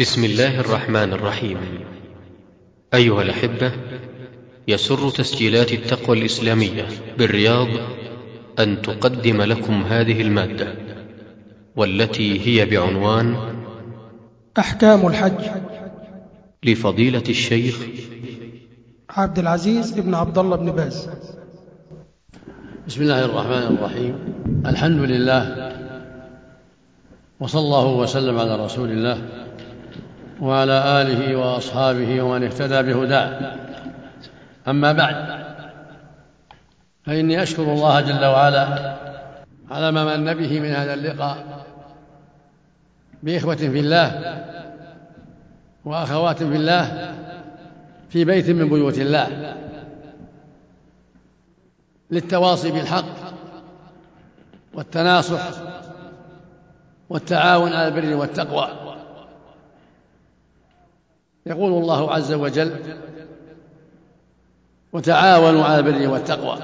[0.00, 1.58] بسم الله الرحمن الرحيم.
[2.94, 3.72] أيها الأحبة
[4.68, 6.86] يسر تسجيلات التقوى الإسلامية
[7.18, 7.68] بالرياض
[8.58, 10.74] أن تقدم لكم هذه المادة
[11.76, 13.36] والتي هي بعنوان
[14.58, 15.44] أحكام الحج.
[16.64, 17.78] لفضيلة الشيخ
[19.10, 21.08] عبد العزيز بن عبد الله بن باز.
[22.86, 24.14] بسم الله الرحمن الرحيم.
[24.66, 25.72] الحمد لله
[27.40, 29.44] وصلى الله وسلم على رسول الله.
[30.40, 33.56] وعلى آله وأصحابه ومن اهتدى بهداه.
[34.68, 35.44] أما بعد
[37.06, 38.94] فإني أشكر الله جل وعلا
[39.70, 41.64] على ما من به من هذا اللقاء
[43.22, 44.40] بإخوة في الله
[45.84, 47.14] وأخوات في الله
[48.10, 49.56] في بيت من بيوت الله
[52.10, 53.04] للتواصي بالحق
[54.74, 55.42] والتناصح
[57.08, 58.83] والتعاون على البر والتقوى.
[61.46, 62.72] يقول الله عز وجل
[64.92, 66.58] وتعاونوا على البر والتقوى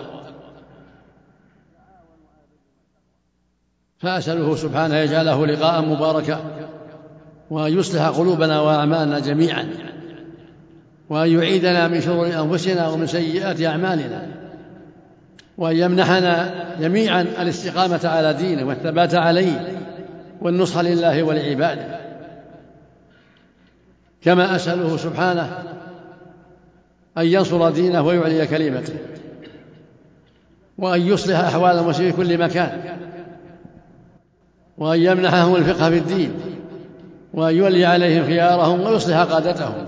[3.99, 6.41] فأسأله سبحانه يجعله لقاء مباركا
[7.51, 9.69] وأن يصلح قلوبنا وأعمالنا جميعا
[11.11, 14.27] وأن يعيدنا من شرور أنفسنا ومن سيئات أعمالنا
[15.59, 19.79] وأن يمنحنا جميعا الاستقامة على دينه والثبات عليه
[20.41, 22.10] والنصح لله ولعباده.
[24.23, 25.59] كما أسأله سبحانه
[27.19, 28.95] أن ينصر دينه ويعلي كلمته
[30.79, 32.99] وأن يصلح أحوال المسلمين في كل مكان
[34.79, 36.33] وأن يمنحهم الفقه في الدين
[37.35, 39.87] وأن يولي عليهم خيارهم ويصلح قادتهم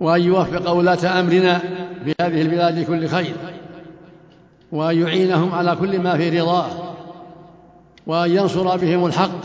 [0.00, 1.58] وأن يوفق ولاة أمرنا
[2.04, 3.34] في هذه البلاد لكل خير
[4.72, 6.68] وأن يعينهم على كل ما في رضاه
[8.06, 9.40] وأن ينصر بهم الحق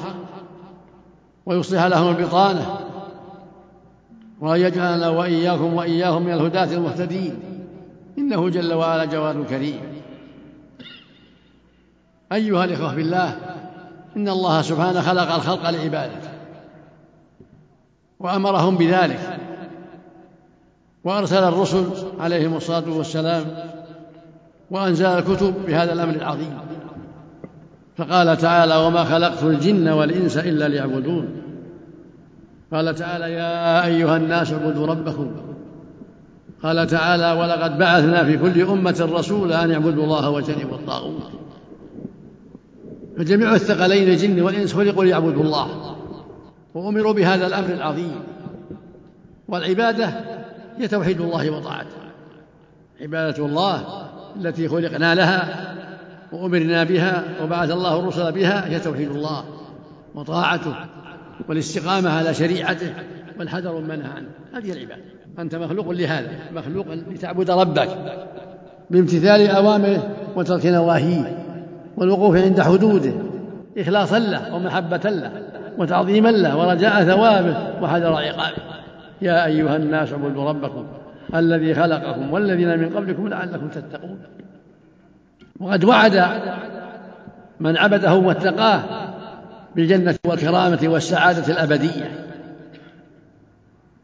[1.46, 2.80] ويصلح لهم البطانة
[4.42, 7.40] وأن يجعلنا وإياكم وإياهم من الهداة المهتدين.
[8.18, 9.80] إنه جل وعلا جواد كريم.
[12.32, 13.36] أيها الإخوة في الله
[14.18, 16.30] إن الله سبحانه خلق الخلق لعبادته.
[18.20, 19.38] وأمرهم بذلك.
[21.04, 21.86] وأرسل الرسل
[22.20, 23.46] عليهم الصلاة والسلام.
[24.72, 26.58] وأنزل الكتب بهذا الأمر العظيم.
[27.98, 31.49] فقال تعالى وما خلقت الجن والإنس إلا ليعبدون.
[32.74, 35.32] قال تعالى يا أيها الناس اعبدوا ربكم.
[36.64, 41.32] قال تعالى ولقد بعثنا في كل أمة رسولا أن يعبدوا الله واجتنبوا الطاغوت.
[43.18, 45.96] فجميع الثقلين الجن والإنس خلقوا ليعبدوا الله.
[46.74, 48.16] وأمروا بهذا الأمر العظيم.
[49.48, 50.14] والعبادة
[50.78, 52.00] هي توحيد الله وطاعته.
[53.02, 53.84] عبادة الله
[54.36, 55.74] التي خلقنا لها
[56.32, 59.44] وأمرنا بها وبعث الله الرسل بها هي توحيد الله
[60.16, 60.76] وطاعته.
[61.48, 62.94] والاستقامة على شريعته
[63.40, 64.28] والحذر من عنه.
[64.54, 65.02] هذه العبادة.
[65.40, 67.90] أنت مخلوق لهذا مخلوق لتعبد ربك
[68.90, 71.46] بامتثال أوامره وترك نواهيه
[71.98, 73.14] والوقوف عند حدوده
[73.78, 75.32] إخلاصا له ومحبة له
[75.78, 78.64] وتعظيما له ورجاء ثوابه وحذر عقابه.
[79.22, 80.88] يا أيها الناس اعبدوا ربكم
[81.36, 84.20] الذي خلقكم والذين من قبلكم لعلكم تتقون.
[85.60, 86.26] وقد وعد
[87.60, 89.09] من عبده واتقاه
[89.76, 92.12] بالجنة والكرامة والسعادة الأبدية.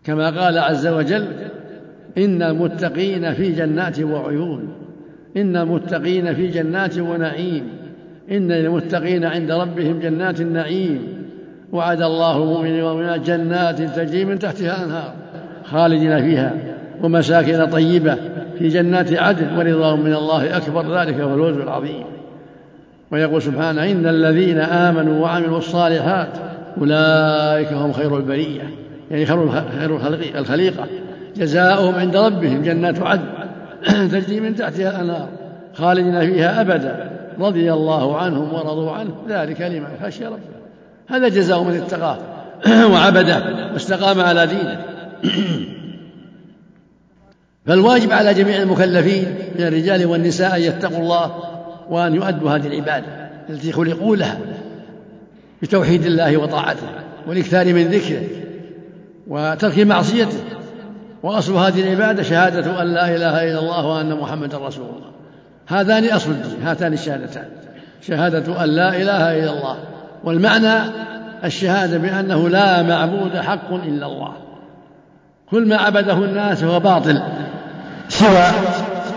[0.03, 1.27] كما قال عز وجل
[2.17, 4.73] إن المتقين في جنات وعيون
[5.37, 7.69] إن المتقين في جنات ونعيم
[8.31, 11.15] إن للمتقين عند ربهم جنات النعيم.
[11.71, 15.13] وعد الله المؤمنين والمؤمنات جنات تجري من تحتها أنهار
[15.63, 16.53] خالدين فيها
[17.03, 18.17] ومساكن طيبة
[18.59, 22.14] في جنات عدن ورضوان من الله أكبر ذلك هو الفوز العظيم.
[23.11, 26.29] ويقول سبحانه إن الذين آمنوا وعملوا الصالحات
[26.77, 28.69] أولئك هم خير البرية
[29.11, 29.95] يعني خير
[30.35, 30.88] الخليقة.
[31.38, 33.25] جزاؤهم عند ربهم جنات عدن
[34.11, 35.29] تجري من تحتها الأنهار
[35.73, 40.55] خالدين فيها أبدا رضي الله عنهم ورضوا عنه ذلك لمن خشي ربه.
[41.07, 42.17] هذا جزاء من اتقاه
[42.94, 44.85] وعبده واستقام على دينه.
[47.65, 49.25] فالواجب على جميع المكلفين
[49.59, 51.55] من الرجال والنساء أن يتقوا الله
[51.89, 54.37] وأن يؤدوا هذه العبادة التي خلقوا لها
[55.61, 56.87] بتوحيد الله وطاعته
[57.27, 58.21] والإكثار من ذكره
[59.27, 60.37] وترك معصيته
[61.23, 65.11] وأصل هذه العبادة شهادة أن لا إله إلا الله وأن محمدا رسول الله.
[65.67, 67.45] هذان أصل الدين هاتان الشهادتان.
[68.01, 69.77] شهادة أن لا إله إلا الله.
[70.23, 70.91] والمعنى
[71.43, 74.33] الشهادة بأنه لا معبود حق إلا الله.
[75.49, 77.21] كل ما عبده الناس هو باطل
[78.07, 78.47] سوى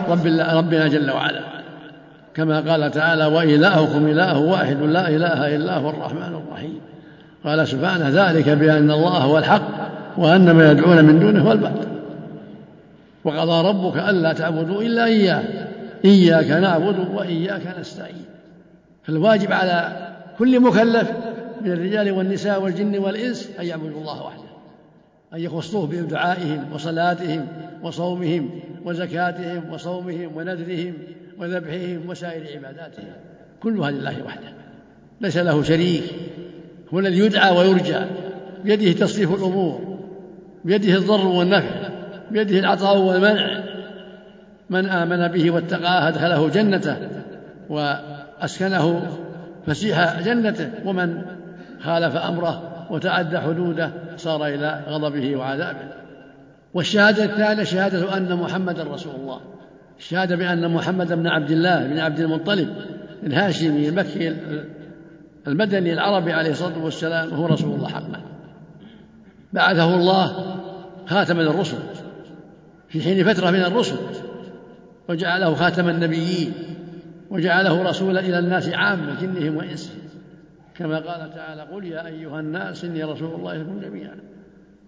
[0.09, 1.48] رب ربنا جل وعلا.
[2.39, 6.81] كما قال تعالى وإلهكم إله واحد لا إله إلا هو الرحمن الرحيم.
[7.45, 9.69] قال سبحانه ذلك بأن الله هو الحق
[10.17, 11.89] وأن ما يدعون من دونه هو الباطل.
[13.25, 15.43] وقضى ربك ألا تعبدوا إلا إياه.
[16.05, 18.25] إياك نعبد وإياك نستعين.
[19.03, 20.09] فالواجب على
[20.39, 21.11] كل مكلف
[21.61, 24.49] من الرجال والنساء والجن والإنس أن يعبدوا الله وحده.
[25.35, 27.47] أن يخصوه بدعائهم وصلاتهم
[27.83, 28.51] وصومهم
[28.85, 30.95] وزكاتهم وصومهم ونذرهم
[31.41, 33.13] وذبحهم وسائر عباداتهم.
[33.63, 34.53] كلها لله وحده.
[35.21, 36.03] ليس له شريك.
[36.95, 37.99] هو الذي يدعى ويرجى.
[38.65, 39.99] بيده تصريف الأمور.
[40.65, 41.89] بيده الضر والنفع.
[42.31, 43.65] بيده العطاء والمنع.
[44.71, 46.97] من آمن به واتقاه أدخله جنته
[47.69, 49.17] وأسكنه
[49.67, 50.71] فسيح جنته.
[50.85, 51.23] ومن
[51.81, 55.89] خالف أمره وتعدى حدوده صار إلى غضبه وعذابه.
[56.75, 59.41] والشهادة الثانية شهادة أن محمدا رسول الله.
[59.99, 62.69] الشهادة بأن محمد بن عبد الله بن عبد المطلب
[63.23, 64.37] الهاشمي المكي
[65.47, 68.23] المدني العربي عليه الصلاة والسلام هو رسول الله حقا.
[69.53, 70.57] بعثه الله
[71.07, 71.79] خاتما الرسل
[72.89, 73.97] في حين فترة من الرسل
[75.09, 76.53] وجعله خاتم النبيين
[77.31, 79.99] وجعله رسولا إلى الناس عامة جنهم وإنسهم.
[80.75, 84.17] كما قال تعالى قل يا أيها الناس إني رسول الله إليكم جميعا.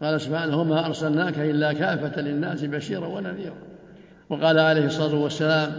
[0.02, 3.69] قال سبحانه وما أرسلناك إلا كافة للناس بشيرا ونذيرا.
[4.30, 5.72] وقال عليه الصلاة والسلام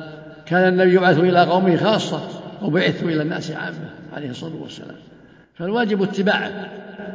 [0.46, 2.22] كان النبي يبعث إلى قومه خاصة
[2.62, 4.96] وبعثت إلى الناس عامة عليه الصلاة والسلام.
[5.54, 6.68] فالواجب اتباعه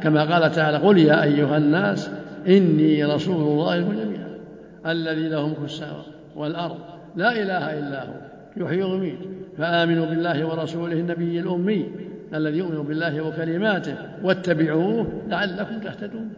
[0.03, 2.09] كما قال تعالى قل يا أيها الناس
[2.47, 4.37] إني رسول الله جميعا
[4.85, 6.05] الذي له ملك السماوات
[6.35, 6.77] والأرض
[7.15, 8.13] لا إله إلا هو
[8.57, 9.19] يحيي ويميت
[9.57, 11.91] فآمنوا بالله ورسوله النبي الأمي
[12.33, 16.33] الذي يؤمن بالله وكلماته واتبعوه لعلكم تهتدون.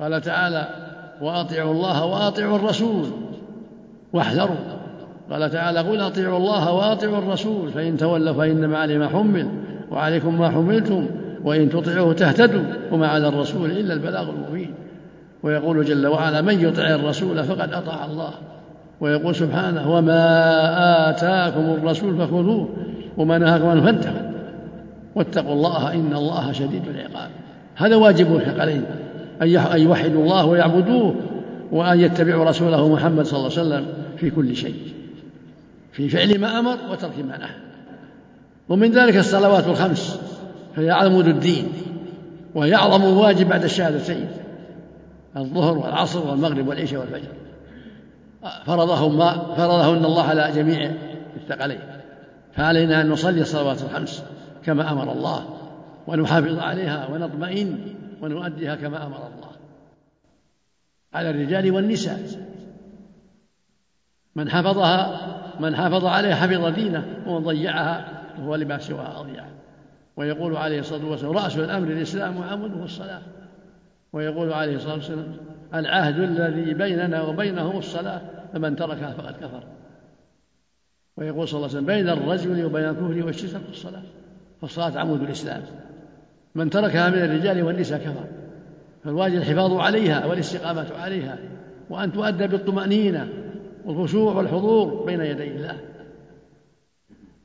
[0.00, 0.68] قال تعالى
[1.20, 3.23] وأطيعوا الله وأطيعوا الرسول
[4.14, 4.56] واحذروا.
[5.30, 9.48] قال تعالى قل أطيعوا الله وأطيعوا الرسول فإن تولوا فإنما علي ما حمل
[9.90, 11.06] وعليكم ما حملتم
[11.44, 12.62] وإن تطيعوه تهتدوا
[12.92, 14.74] وما على الرسول إلا البلاغ المبين.
[15.42, 18.30] ويقول جل وعلا من يطع الرسول فقد أطاع الله.
[19.00, 22.68] ويقول سبحانه وما آتاكم الرسول فخذوه
[23.16, 24.30] وما نهاكم عنه فانتهوا.
[25.14, 27.30] واتقوا الله إن الله شديد العقاب.
[27.76, 28.84] هذا واجب الثقلين
[29.42, 29.48] أن
[29.80, 31.14] يوحدوا الله ويعبدوه
[31.74, 33.86] وأن يتبعوا رسوله محمد صلى الله عليه وسلم
[34.16, 34.94] في كل شيء
[35.92, 37.54] في فعل ما أمر وترك ما نهى.
[38.68, 40.20] ومن ذلك الصلوات الخمس
[40.76, 41.68] فهي عمود الدين
[42.54, 44.28] وهي أعظم واجب بعد الشهادتين
[45.36, 47.28] الظهر والعصر والمغرب والعشاء والفجر.
[48.66, 50.92] فرضهما فرضهن الله على جميع
[51.36, 51.80] الثقلين
[52.56, 54.22] فعلينا أن نصلي الصلوات الخمس
[54.64, 55.44] كما أمر الله
[56.06, 57.78] ونحافظ عليها ونطمئن
[58.22, 59.53] ونؤديها كما أمر الله.
[61.14, 62.20] على الرجال والنساء.
[64.36, 65.20] من حفظها
[65.60, 69.44] من حافظ عليها حفظ دينه ومن ضيعها فهو لما سواها اضيع
[70.16, 73.22] ويقول عليه الصلاة والسلام رأس الأمر الإسلام وعمله الصلاة.
[74.12, 75.36] ويقول عليه الصلاة والسلام
[75.74, 78.20] العهد الذي بيننا وبينهم الصلاة
[78.52, 79.62] فمن تركها فقد كفر.
[81.16, 84.02] ويقول صلى الله عليه وسلم بين الرجل وبين الكفر والشرك الصلاة.
[84.60, 85.62] فالصلاة عمود الإسلام.
[86.54, 88.43] من تركها من الرجال والنساء كفر.
[89.04, 91.38] فالواجب الحفاظ عليها والاستقامة عليها
[91.90, 93.28] وأن تؤدى بالطمأنينة
[93.84, 95.80] والخشوع والحضور بين يدي الله.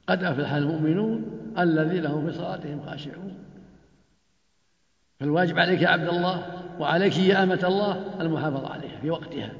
[0.07, 1.25] قد أفلح المؤمنون
[1.59, 3.33] الذين هم في صلاتهم خاشعون.
[5.19, 6.43] فالواجب عليك يا عبد الله
[6.79, 9.51] وعليك يا أمة الله المحافظة عليها في وقتها.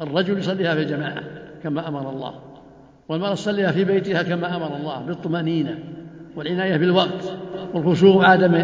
[0.00, 1.22] الرجل يصليها في الجماعة
[1.62, 2.40] كما أمر الله
[3.08, 5.78] والمرأة تصليها في بيتها كما أمر الله بالطمأنينة
[6.36, 7.36] والعناية بالوقت
[7.74, 8.54] والخشوع عدم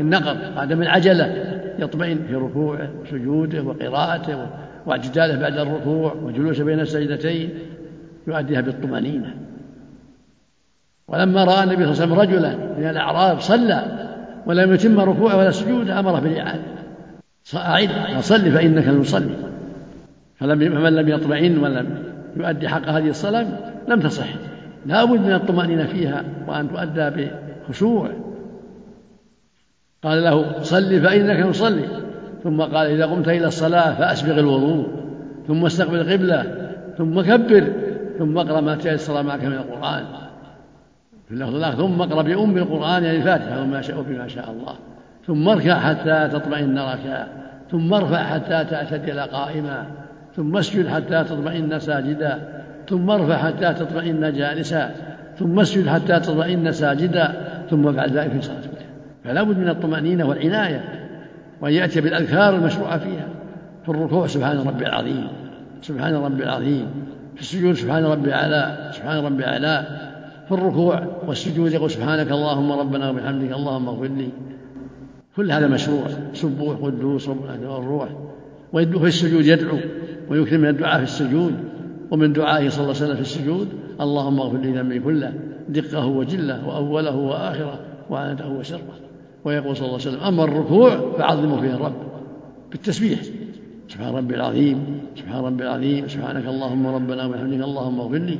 [0.00, 1.49] النقر عدم العجلة.
[1.78, 4.46] يطمئن في ركوعه وسجوده وقراءته
[4.86, 7.50] واعتداله بعد الركوع وجلوسه بين السجدتين
[8.26, 9.34] يؤديها بالطمأنينة.
[11.08, 13.84] ولما رأى النبي صلى الله عليه وسلم رجلا من الأعراب صلى
[14.46, 16.62] ولم يتم ركوعه ولا سجوده أمره بالإعادة
[17.54, 19.34] أعد فصل فإنك لم تصلي.
[20.36, 22.02] فلم فمن لم يطمئن ولم
[22.36, 23.46] يؤدي حق هذه الصلاة
[23.88, 24.26] لم تصح.
[24.86, 27.30] لا بد من الطمأنينة فيها وأن تؤدى
[27.68, 28.10] بخشوع.
[30.04, 31.88] قال له صل فإنك تصلي
[32.44, 34.88] ثم قال إذا قمت إلى الصلاة فأسبغ الوضوء
[35.48, 36.44] ثم استقبل القبلة
[36.98, 37.72] ثم كبر
[38.18, 40.04] ثم اقرأ ما تيسر معك من القرآن.
[41.28, 44.74] في اللفظ الآخر ثم اقرأ بأم القرآن يعني الفاتحة وما شاء بما شاء الله.
[45.26, 47.26] ثم اركع حتى تطمئن ركعا
[47.70, 49.86] ثم ارفع حتى تعتدل قائما
[50.36, 52.38] ثم اسجد حتى تطمئن ساجدا
[52.88, 54.90] ثم ارفع حتى تطمئن جالسا
[55.38, 57.34] ثم اسجد حتى تطمئن ساجدا
[57.70, 58.59] ثم افعل ذلك في صلاتك
[59.24, 61.08] فلا بد من الطمأنينة والعناية
[61.60, 63.28] وأن يأتي بالأذكار المشروعة فيها
[63.82, 65.28] في الركوع سبحان ربي العظيم
[65.82, 66.86] سبحان ربي العظيم
[67.34, 69.86] في السجود سبحان ربي الأعلى سبحان ربي الأعلى
[70.48, 74.28] في الركوع والسجود يقول سبحانك اللهم ربنا وبحمدك اللهم اغفر لي.
[75.36, 78.08] كل هذا مشروع سبوح قدوس الروح
[78.72, 79.78] وفي السجود يدعو
[80.30, 81.54] ويكثر من الدعاء في السجود
[82.10, 83.68] ومن دعائه صلى الله عليه وسلم في السجود
[84.00, 85.32] اللهم اغفر لي ذنبي كله
[85.68, 89.09] دقه وجله وأوله وآخره وعنته وسره
[89.44, 91.94] ويقول صلى الله عليه وسلم أما الركوع فعظموا فيه الرب
[92.70, 93.20] بالتسبيح.
[93.88, 98.38] سبحان ربي العظيم سبحان ربي العظيم سبحانك اللهم ربنا وبحمدك اللهم اغفر لي.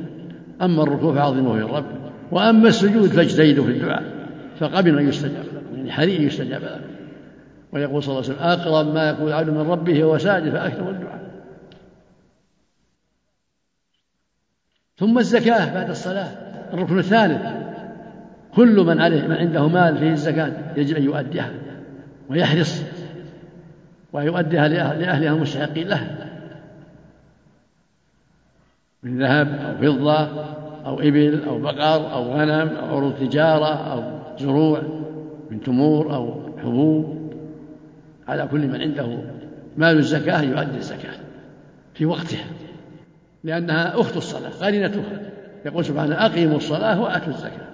[0.61, 1.85] أما الركوع فعظموا فيه الرب.
[2.31, 4.03] وأما السجود فاجتهدوا في الدعاء.
[4.59, 6.81] فقبل أن يستجاب يعني حري يستجاب لكم
[7.73, 11.21] ويقول صلى الله عليه وسلم أقرب ما يكون العبد من ربه وهو ساجد فأكثر الدعاء.
[14.97, 16.31] ثم الزكاة بعد الصلاة
[16.73, 17.60] الركن الثالث.
[18.55, 21.51] كل من عليه من عنده مال فيه الزكاة يجب أن يؤديها
[22.29, 22.83] ويحرص
[24.13, 26.27] ويؤديها لأهلها المستحقين لها.
[29.03, 30.27] من ذهب أو فضة
[30.85, 34.81] أو إبل أو بقر أو غنم أو عروض تجارة أو زروع
[35.51, 37.33] من تمور أو حبوب.
[38.27, 39.17] على كل من عنده
[39.77, 41.13] مال الزكاة يؤدي الزكاة
[41.93, 42.45] في وقتها
[43.43, 45.21] لأنها أخت الصلاة قرينتها.
[45.65, 47.70] يقول سبحانه أقيموا الصلاة وآتوا الزكاة.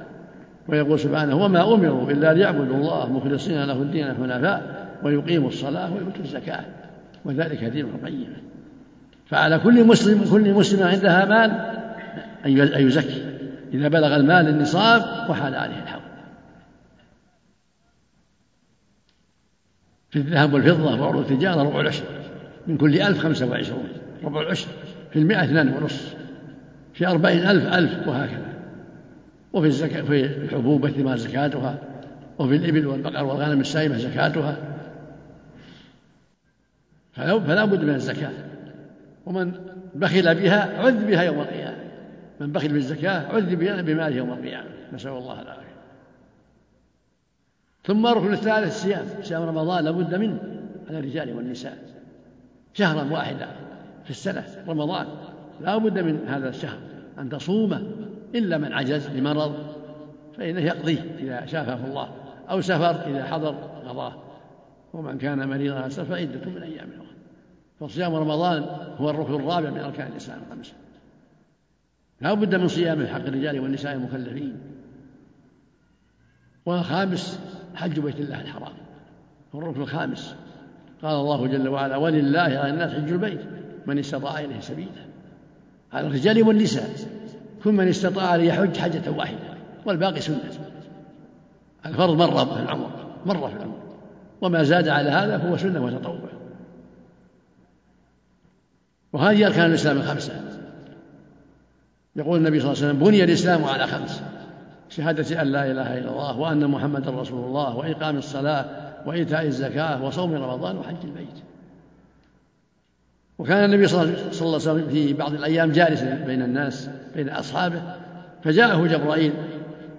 [0.67, 6.65] ويقول سبحانه وما أمروا إلا ليعبدوا الله مخلصين له الدين حنفاء ويقيموا الصلاة ويؤتوا الزكاة.
[7.25, 8.35] وذلك دين القيمة
[9.25, 11.51] فعلى كل مسلم كل مسلم عندها مال
[12.45, 13.23] أن يزكي.
[13.73, 16.01] إذا بلغ المال النصاب وحال عليه الحول
[20.09, 22.03] في الذهب والفضة وعروض التجارة ربع العشر.
[22.67, 23.87] من كل ألف خمسة وعشرون.
[24.23, 24.67] ربع العشر
[25.11, 26.15] في المئة اثنان ونصف.
[26.93, 28.46] في أربعين ألف ألف وهكذا.
[29.53, 31.79] وفي الزكاة في الحبوب والثمار زكاتها
[32.39, 34.57] وفي الإبل والبقر والغنم السائمة زكاتها.
[37.15, 38.31] فلا بد من الزكاة.
[39.25, 39.51] ومن
[39.95, 41.77] بخل بها عذب بها يوم القيامة.
[42.39, 44.69] من بخل بالزكاة عذب بماله يوم القيامة.
[44.93, 45.67] نسأل الله العافية.
[47.83, 50.39] ثم الركن الثالث الصيام صيام رمضان لابد منه
[50.89, 51.77] على الرجال والنساء.
[52.73, 53.47] شهرا واحدا
[54.03, 55.07] في السنة رمضان.
[55.61, 56.77] لا بد من هذا الشهر.
[57.19, 57.83] أن تصومه.
[58.35, 59.55] إلا من عجز لمرض
[60.37, 62.09] فإنه يقضيه إذا شافه الله
[62.49, 63.55] أو سفر إذا حضر
[63.87, 64.13] قضاه.
[64.93, 67.07] ومن كان مريضا سفر فعدة من أيام أخرى.
[67.79, 68.63] فصيام رمضان
[68.97, 70.73] هو الركن الرابع من أركان الإسلام الخمسة.
[72.21, 74.57] لا بد من صيامه حق الرجال والنساء المكلفين
[76.65, 77.39] والخامس
[77.75, 78.73] حج بيت الله الحرام.
[79.55, 80.35] هو الركن الخامس.
[81.01, 83.41] قال الله جل وعلا ولله على الناس حج البيت
[83.85, 85.07] من استطاع إليه سبيلا.
[85.93, 87.16] على الرجال والنساء.
[87.63, 90.51] كل من استطاع أن يحج حجة واحدة والباقي سنة.
[91.85, 92.89] الفرض مرة في العمر
[93.25, 93.77] مرة في العمر.
[94.41, 96.29] وما زاد على هذا فهو سنة وتطوع.
[99.13, 100.41] وهذه أركان الإسلام الخمسة.
[102.15, 104.21] يقول النبي صلى الله عليه وسلم بني الإسلام على خمس
[104.89, 108.65] شهادة أن لا إله إلا الله وأن محمدا رسول الله وإقام الصلاة
[109.05, 111.43] وإيتاء الزكاة وصوم رمضان وحج البيت.
[113.39, 117.81] وكان النبي صلى الله عليه وسلم في بعض الأيام جالسا بين الناس بين أصحابه
[118.43, 119.33] فجاءه جبرائيل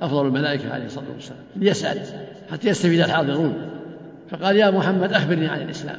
[0.03, 1.99] أفضل الملائكة عليه الصلاة والسلام ليسأل
[2.51, 3.55] حتى يستفيد الحاضرون.
[4.31, 5.99] فقال يا محمد أخبرني عن الإسلام.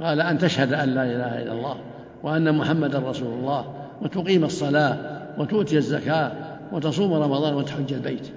[0.00, 1.76] قال أن تشهد أن لا إله إلا الله
[2.22, 4.96] وأن محمدا رسول الله وتقيم الصلاة
[5.38, 6.32] وتؤتي الزكاة
[6.72, 8.28] وتصوم رمضان وتحج البيت.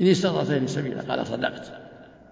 [0.00, 1.00] إن استطعت إليه سبيلا.
[1.08, 1.72] قال صدقت.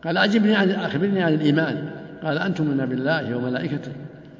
[0.04, 1.90] قال أجبني عن أخبرني عن الإيمان.
[2.22, 3.92] قال أن تؤمن بالله وملائكته.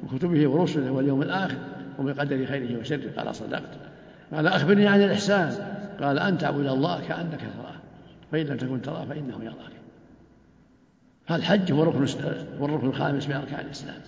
[0.03, 1.57] وكتبه ورسله واليوم الآخر
[1.99, 3.11] وبقدر خيره وشره.
[3.17, 3.69] قال صدقت.
[4.33, 5.53] قال أخبرني عن الإحسان.
[6.01, 7.75] قال أن تعبد الله كأنك تراه.
[8.31, 9.73] فإن لم تكن تراه فإنه يراك.
[11.27, 12.05] فالحج هو الركن
[12.59, 14.01] هو الركن الخامس من أركان الإسلام.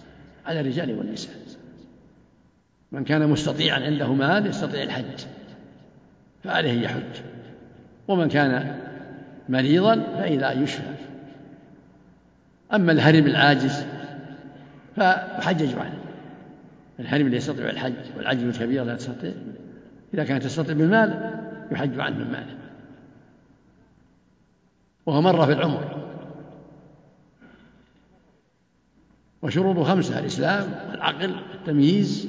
[0.45, 1.35] على الرجال والنساء.
[2.91, 5.25] من كان مستطيعا عنده مال يستطيع الحج.
[6.43, 7.21] فعليه يحج.
[8.07, 8.79] ومن كان
[9.49, 10.93] مريضا فإذا يشفى.
[12.73, 13.85] أما الهرم العاجز
[14.95, 15.99] فيحجج عنه.
[16.99, 19.33] الهرم لا يستطيع الحج والعجز الكبير لا تستطيع
[20.13, 21.39] إذا كانت تستطيع بالمال
[21.71, 22.57] يحج عنه من ماله
[25.05, 26.05] وهو مرة في العمر.
[29.41, 32.27] وشروط خمسة الإسلام والعقل التمييز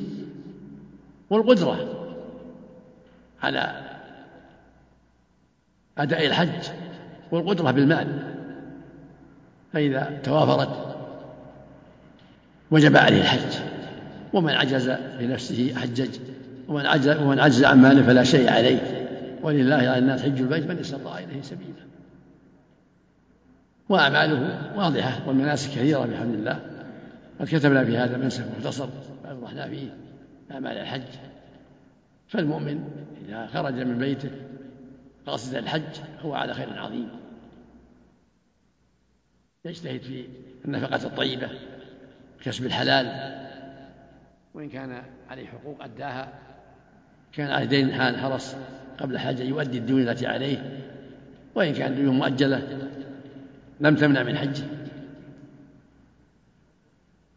[1.30, 1.92] والقدرة
[3.42, 3.82] على
[5.98, 6.70] أداء الحج
[7.30, 8.34] والقدرة بالمال.
[9.72, 10.95] فإذا توافرت
[12.70, 13.58] وجب عليه الحج.
[14.32, 16.18] ومن عجز بنفسه حجج
[16.68, 19.08] ومن عجز ومن عجز عن ماله فلا شيء عليه.
[19.42, 21.86] ولله على الناس حج البيت من استطاع إليه سبيلا.
[23.88, 26.60] وأعماله واضحة والمناسك كثيرة بحمد الله.
[27.40, 28.88] قد كتبنا في هذا منسك مختصر
[29.30, 29.96] اوضحنا فيه
[30.50, 31.02] أعمال الحج.
[32.28, 32.84] فالمؤمن
[33.28, 34.30] إذا خرج من بيته
[35.26, 37.08] قاصد الحج هو على خير عظيم.
[39.64, 40.24] يجتهد في
[40.64, 41.48] النفقة الطيبة
[42.42, 43.36] كسب الحلال.
[44.54, 46.32] وإن كان عليه حقوق أداها.
[47.32, 48.56] كان عليه دين حال حرص
[48.98, 50.80] قبل حاجة يؤدي الديون التي عليه.
[51.54, 52.90] وإن كان ديون مؤجلة
[53.80, 54.64] لم تمنع من حجه.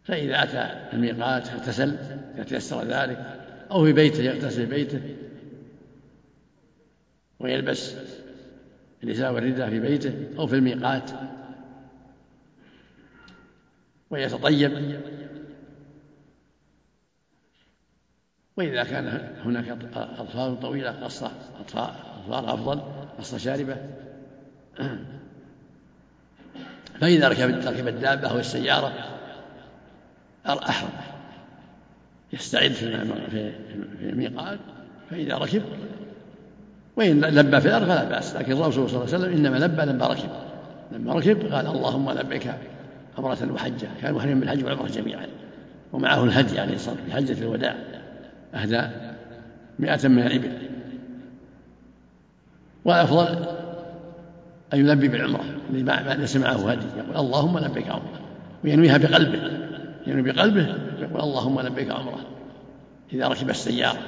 [0.04, 1.96] فإذا أتى الميقات اغتسل
[2.36, 3.40] يتيسر ذلك.
[3.70, 5.00] أو في بيته يغتسل في بيته.
[7.40, 7.94] ويلبس
[9.04, 11.10] الإزار والرداء في بيته أو في الميقات.
[14.10, 15.00] ويتطيب.
[18.56, 21.22] وإذا كان هناك أطفال طويلة قص
[21.60, 21.94] أطفال
[22.28, 22.80] أفضل
[23.18, 23.76] قص شاربة.
[27.00, 28.92] فإذا ركب ركب الدابة أو السيارة
[30.46, 30.90] أحرم.
[32.32, 33.52] يستعد في
[34.00, 34.58] الميقات.
[35.10, 35.62] فإذا ركب
[36.96, 38.36] وإن لبى في الأرض فلا بأس.
[38.36, 40.30] لكن الرسول صلى الله عليه وسلم إنما لبى لما ركب.
[40.92, 42.54] لما ركب قال اللهم لبيك
[43.20, 45.26] عمرة وحجة كان محرما بالحج والعمرة جميعا
[45.92, 47.76] ومعه الهدي عليه الصلاة والسلام في حجة الوداع
[48.54, 48.82] أهدى
[49.78, 50.52] مئة من الإبل.
[52.84, 53.46] والأفضل
[54.74, 55.44] أن يلبي بالعمرة
[56.14, 58.20] ليس معه هدي يقول اللهم لبيك عمرة.
[58.64, 59.40] وينويها بقلبه
[60.06, 62.26] ينوي بقلبه يقول اللهم لبيك عمرة
[63.12, 63.98] إذا ركب السيارة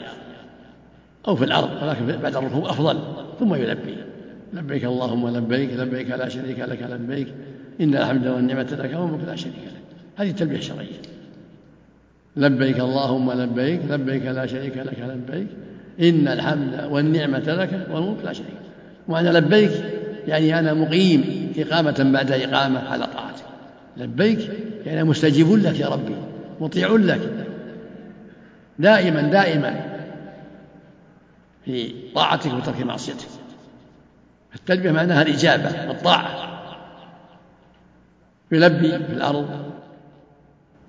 [1.28, 2.98] أو في الأرض ولكن بعد الركوب أفضل
[3.40, 3.96] ثم يلبي
[4.52, 7.34] لبيك اللهم لبيك لبيك لا شريك لك لبيك
[7.80, 9.82] إن الحمد والنعمة لك والملك لا شريك لك.
[10.16, 11.02] هذه التلبية الشرعية
[12.36, 15.46] لبيك اللهم لبيك لبيك لا شريك لك لبيك.
[16.00, 18.72] إن الحمد والنعمة لك والملك لا شريك لك.
[19.08, 19.70] وأنا لبيك
[20.26, 23.44] يعني أنا مقيم إقامة بعد إقامة على طاعتك.
[23.96, 24.50] لبيك
[24.86, 26.14] يعني مستجيب لك يا ربي
[26.60, 27.20] مطيع لك.
[28.78, 29.80] دائما دائما
[31.64, 33.28] في طاعتك وترك معصيتك.
[34.54, 36.41] التلبية معناها الإجابة والطاعة
[38.52, 39.48] يلبي في الأرض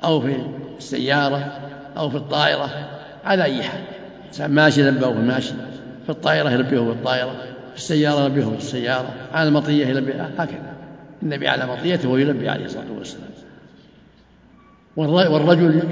[0.04, 0.36] أو في
[0.78, 1.60] السيارة
[1.98, 2.70] أو في الطائرة
[3.26, 3.82] على أي حال.
[4.28, 5.54] إنسان ماشي وهو ماشي
[6.04, 7.32] في الطائرة يلبيه بالطائرة
[7.72, 10.74] في السيارة يلبيه بالسيارة على المطية يلبيه هكذا.
[11.24, 13.30] النبي على مطيته ويلبي عليه الصلاة والسلام.
[14.96, 15.84] والرجل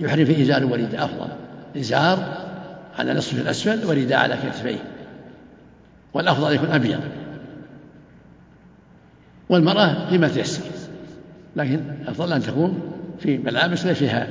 [0.00, 1.28] يحرم في إزار وريد أفضل.
[1.76, 2.48] إزار
[2.98, 4.78] على نصف الأسفل ورداء على كتفيه.
[6.14, 7.00] والأفضل يكون أبيض.
[9.48, 10.77] والمرأة لما تيسر
[11.56, 12.80] لكن الأفضل أن تكون
[13.18, 14.26] في ملابس ليس فيها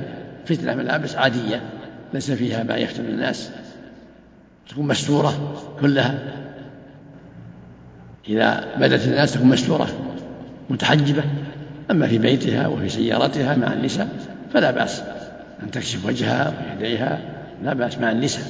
[0.46, 1.62] فتنة ملابس عادية
[2.14, 3.50] ليس فيها ما يفتن الناس.
[4.68, 6.18] تكون مستورة كلها.
[8.28, 9.88] إذا بدت الناس تكون مستورة
[10.70, 11.22] متحجبة
[11.90, 14.08] أما في بيتها وفي سيارتها مع النساء
[14.52, 15.02] فلا بأس
[15.62, 17.20] أن تكشف وجهها ويديها
[17.64, 18.44] لا بأس مع النساء.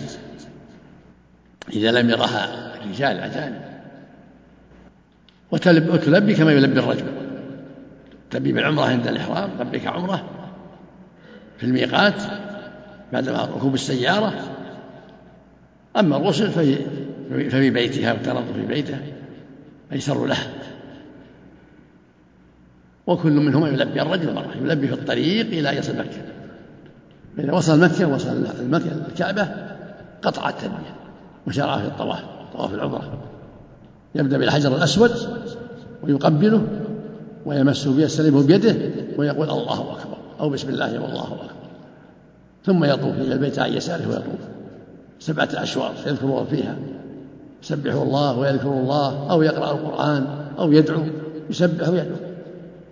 [1.72, 3.60] إذا لم يرها الرجال الأجانب
[5.50, 7.04] وتلبي كما يلبي الرجل.
[8.30, 10.24] تلبي بالعمرة عند الإحرام لبيك عمرة
[11.58, 12.22] في الميقات
[13.12, 14.34] بعدما ركوب السيارة.
[15.96, 16.76] أما الغسل ففي
[17.50, 18.98] ففي بيتها والتنظف في بيتها
[19.92, 20.46] أيسر لها
[23.06, 26.22] وكل منهما يلبي الرجل والمرأة يلبي في الطريق إلى يصل مكة
[27.36, 29.48] فإذا وصل مكة وصل المكة الكعبة
[30.22, 30.94] قطع التلبية
[31.46, 33.18] وشرع في الطواف طواف العمرة.
[34.14, 35.10] يبدأ بالحجر الأسود
[36.02, 36.66] ويقبله
[37.48, 38.76] ويمس يستلمه بيده
[39.16, 41.50] ويقول الله أكبر أو بسم الله والله أكبر.
[42.66, 44.40] ثم يطوف إلى البيت عن يساره ويطوف.
[45.20, 46.76] سبعة أشواط يذكر فيها.
[47.62, 50.26] يسبح الله ويذكر الله أو يقرأ القرآن
[50.58, 51.02] أو يدعو.
[51.50, 52.16] يسبح ويدعو.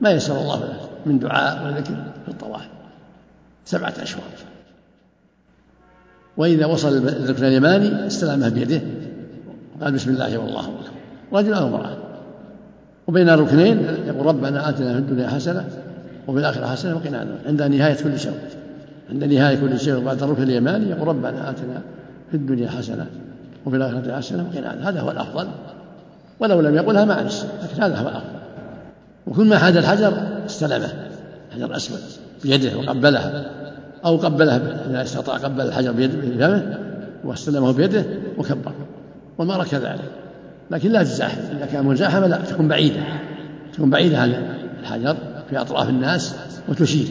[0.01, 2.69] ما يسر الله له من دعاء وذكر في الطواف.
[3.65, 4.23] سبعة أشواط.
[6.37, 8.81] وإذا وصل الركن اليماني استلمها بيده.
[9.81, 10.91] وقال بسم الله والله أكبر.
[11.33, 12.06] رجل أو امرأة.
[13.07, 15.65] وبين الركنين يقول ربنا آتنا في الدنيا حسنة
[16.29, 17.39] وفي الآخرة حسنة وقنا عذاب.
[17.47, 18.33] عند نهاية كل شيء.
[19.11, 21.81] عند نهاية كل شيء وبعد الركن اليماني يقول ربنا آتنا
[22.31, 23.07] في الدنيا حسنة
[23.67, 24.83] وفي الآخرة حسنة وقنا عذاب.
[24.83, 25.49] هذا هو الأفضل.
[26.41, 28.37] ولو لم يقلها ما عنس لكن هذا هو الأفضل.
[29.27, 30.13] وكل ما حاد الحجر
[30.47, 30.89] استلمه.
[31.55, 32.01] حجر أسود
[32.45, 33.45] بيده وقبلها
[34.05, 34.57] أو قبلها
[34.91, 36.79] إذا استطاع قبل الحجر بفمه
[37.25, 38.05] واستلمه بيده
[38.39, 38.73] وكبر
[39.39, 40.01] والمرأة كذلك
[40.71, 41.41] لكن لا تزاحم.
[41.57, 43.01] إذا كان مزاحمة لا تكون بعيدة.
[43.73, 44.35] تكون بعيدة عن
[44.81, 45.17] الحجر
[45.51, 46.35] في أطراف الناس
[46.69, 47.09] وتشير.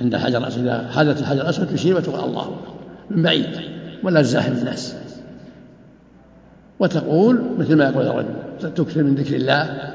[0.00, 2.56] عند الحجر الأسود إذا حدث الحجر الأسود تشير وتقول الله.
[3.10, 3.46] من بعيد.
[4.02, 4.94] ولا تزاحم الناس.
[6.80, 8.34] وتقول مثل ما يقول الرجل
[8.74, 9.92] تكثر من ذكر الله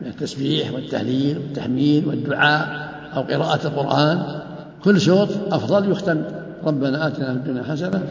[0.00, 4.40] من التسبيح والتهليل والتحميد والدعاء أو قراءة القرآن.
[4.84, 6.22] كل شوط أفضل يختم.
[6.64, 8.02] ربنا آتنا في الدنيا حسنة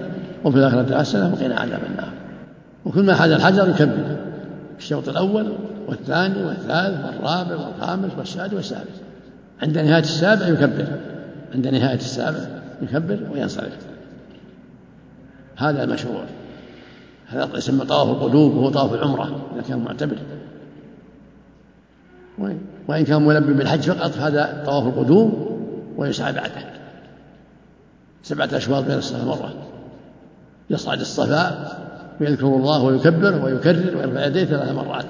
[0.43, 2.24] وفي الآخرة حسنة وقنا عذاب النار.
[2.85, 4.17] وكل ما حاز الحجر يكبر
[4.77, 5.53] الشوط الأول
[5.87, 8.91] والثاني والثالث والرابع والخامس والسادس والسابع
[9.61, 10.87] عند نهاية السابع يكبر.
[11.55, 12.39] عند نهاية السابع
[12.81, 13.77] يكبر وينصرف.
[15.55, 16.23] هذا المشروع.
[17.27, 20.17] هذا يسمى طواف القلوب وهو طواف العمرة إذا كان معتبر.
[22.87, 25.45] وإن كان ملبي بالحج فقط فهذا طواف القدوم
[25.97, 26.65] ويسعى بعده.
[28.23, 29.53] سبعة أشواط بين الصفا والمروة.
[30.69, 31.75] يصعد الصفا
[32.21, 35.05] ويذكر الله ويكبر ويكرر ويرفع يديه ثلاث مرات.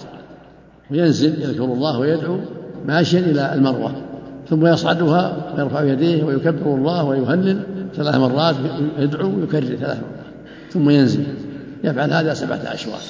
[0.92, 2.40] وينزل يذكر الله ويدعو
[2.86, 4.02] ماشيا إلى المروة.
[4.50, 7.64] ثم يصعدها ويرفع يديه ويكبر الله ويهلل
[7.96, 8.56] ثلاث مرات
[8.98, 10.26] ويدعو ويكرر ثلاث مرات.
[10.72, 11.26] ثم ينزل.
[11.84, 13.02] يفعل هذا سبعة أشواط.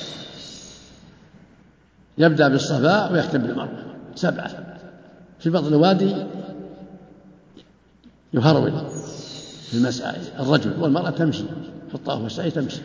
[2.17, 3.83] يبدأ بالصفا ويختم بالمروة.
[4.15, 4.51] سبعة.
[5.39, 6.15] في بطن الوادي
[8.33, 8.71] يهرول
[9.71, 11.43] في المسعى الرجل والمرأة تمشي
[11.89, 12.81] في الطواف والسعي تمشي.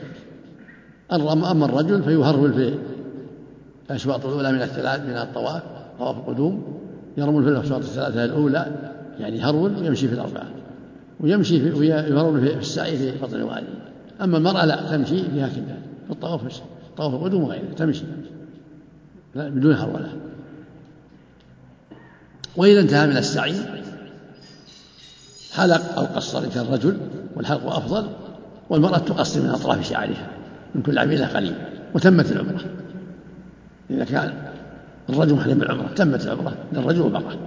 [1.12, 2.74] أما الرجل فيهرول في
[3.90, 5.62] الأشواط الأولى من الثلاث من الطواف
[5.98, 6.80] طواف القدوم
[7.16, 10.46] يرمل في الأشواط الثلاثة الأولى يعني يهرول ويمشي في الأربعة.
[11.20, 13.66] ويمشي في ويهرول في السعي في بطن الوادي.
[14.20, 15.78] أما المرأة لا تمشي فيها كذا.
[16.06, 16.60] في الطواف
[16.96, 18.04] طواف القدوم وغيره تمشي.
[19.34, 20.12] لا بدون هرولة
[22.56, 23.54] وإذا انتهى من السعي
[25.52, 26.96] حلق أو قصر إن كان رجل
[27.36, 28.06] والحلق أفضل
[28.70, 30.39] والمرأة تقصر من أطراف شعرها.
[30.74, 31.54] من كل عميلة قليل
[31.94, 32.64] وتمت العمرة.
[33.90, 34.32] إذا كان
[35.10, 37.38] الرجل محرم بالعمرة تمت العمرة للرجل والمرأة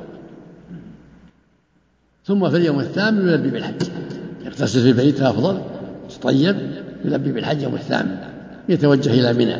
[2.26, 3.88] ثم في اليوم الثامن يلبي بالحج.
[4.46, 5.62] يغتسل في البيت أفضل
[6.10, 6.56] يتطيب
[7.06, 8.18] يلبي بالحج يوم الثامن
[8.70, 9.58] يتوجه إلى منى.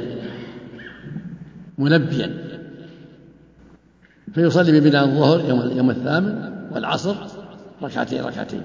[1.78, 2.34] ملبيا.
[4.34, 7.16] فيصلي ببنى الظهر يوم يوم الثامن والعصر
[7.84, 8.62] ركعتين ركعتين.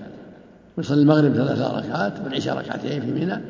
[0.76, 3.40] ويصلي المغرب ثلاث ركعات والعشاء ركعتين في منى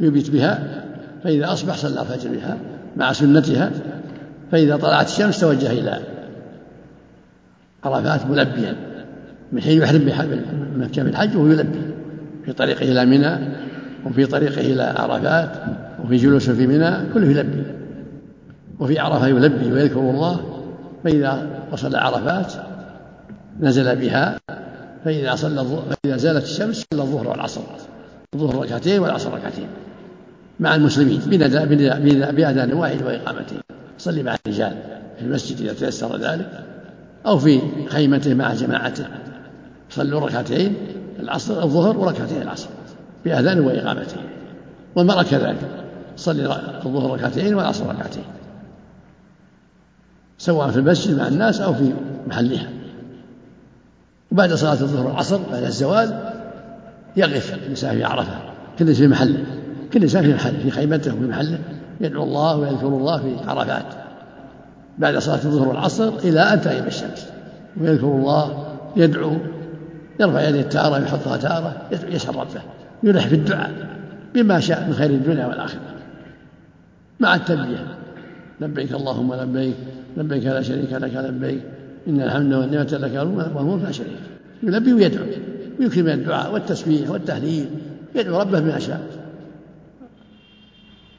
[0.00, 0.84] يبيت بها
[1.26, 2.56] فإذا أصبح صلى الفجر بها
[2.96, 3.70] مع سنتها
[4.52, 6.00] فإذا طلعت الشمس توجه إلى
[7.84, 8.76] عرفات ملبيا
[9.52, 10.42] من حين يحرم
[10.76, 11.80] مكة بالحج وهو يلبي
[12.44, 13.38] في طريقه إلى منى
[14.06, 15.50] وفي طريقه إلى عرفات
[16.04, 17.62] وفي جلوسه في منى كله يلبي.
[18.80, 20.62] وفي عرفة يلبي ويذكر الله
[21.04, 22.52] فإذا وصل عرفات
[23.60, 24.38] نزل بها
[25.04, 25.66] فإذا صلى
[26.04, 27.60] فإذا زالت الشمس صلى الظهر والعصر
[28.34, 29.68] الظهر ركعتين والعصر ركعتين.
[30.60, 31.20] مع المسلمين
[32.32, 33.60] بأذان واحد وإقامتين
[33.98, 34.76] صلي مع الرجال
[35.18, 36.64] في المسجد إذا تيسر ذلك
[37.26, 39.06] أو في خيمته مع جماعته.
[39.90, 40.74] صلوا ركعتين
[41.20, 42.68] العصر الظهر وركعتين العصر
[43.24, 44.22] بأذان وإقامتين
[44.96, 45.58] والمرأة كذلك
[46.16, 46.44] صلي
[46.86, 48.24] الظهر ركعتين والعصر ركعتين.
[50.38, 51.92] سواء في المسجد مع الناس أو في
[52.26, 52.70] محلها.
[54.32, 56.32] وبعد صلاة الظهر والعصر بعد الزوال
[57.16, 58.38] يقف الإنسان في عرفة
[58.78, 59.44] كل في محله.
[59.92, 61.58] كل إنسان في محله في خيمته وفي محله
[62.00, 63.86] يدعو الله ويذكر الله في عرفات
[64.98, 67.26] بعد صلاة الظهر والعصر إلى أن تغيب الشمس
[67.80, 69.36] ويذكر الله يدعو
[70.20, 71.76] يرفع يديه تارة يحطها تارة
[72.10, 72.60] يسأل ربه
[73.02, 73.70] يلح في الدعاء
[74.34, 75.80] بما شاء من خير الدنيا والآخرة.
[77.20, 77.86] مع التلبية
[78.60, 79.74] لبيك اللهم لبيك
[80.16, 81.62] لبيك لا شريك لك لبيك
[82.08, 83.14] إن الحمد والنعمة لك
[83.56, 84.18] والملك لا شريك.
[84.62, 85.24] يلبي ويدعو
[85.80, 87.66] ويكثر من الدعاء والتسبيح والتهليل
[88.14, 89.00] يدعو ربه بما شاء.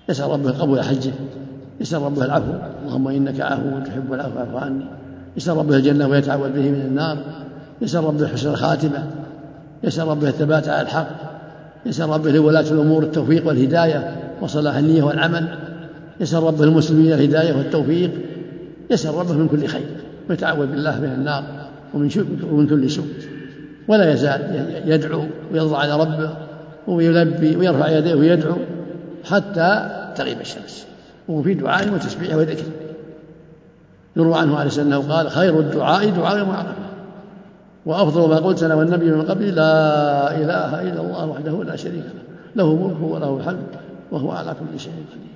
[0.10, 1.12] يسأل ربه قبول حجه
[1.80, 2.52] يسأل ربه العفو
[2.86, 4.86] اللهم إنك عفو تحب العفو فاعف عني.
[5.38, 7.17] يسأل ربه الجنة ويتعوذ به من النار.
[7.82, 9.08] يسأل ربه حسن الخاتمة.
[9.84, 11.08] يسأل ربه الثبات على الحق.
[11.86, 15.48] يسأل ربه لولاة الأمور التوفيق والهداية وصلاح النية والعمل.
[16.20, 18.12] يسأل ربه المسلمين الهداية والتوفيق.
[18.91, 19.88] يسأل ربه من كل خير.
[20.30, 21.43] ويتعوذ بالله من النار
[21.93, 22.10] ومن,
[22.52, 23.06] ومن كل سوء.
[23.88, 26.30] ولا يزال يدعو ويضع على ربه
[26.88, 28.56] ويلبي ويرفع يديه ويدعو
[29.30, 30.86] حتى تغيب الشمس.
[31.30, 32.63] وفي دعاء وتسبيح وذكر.
[34.16, 36.74] يروى عنه عليه السلام أنه قال خير الدعاء دعاء يوم عرفه
[37.86, 42.63] وأفضل ما قلت أنا والنبي من قبل لا إله إلا الله وحده لا شريك له.
[42.63, 43.68] له ملك وله الحمد
[44.12, 45.32] وهو على كل شيء قدير.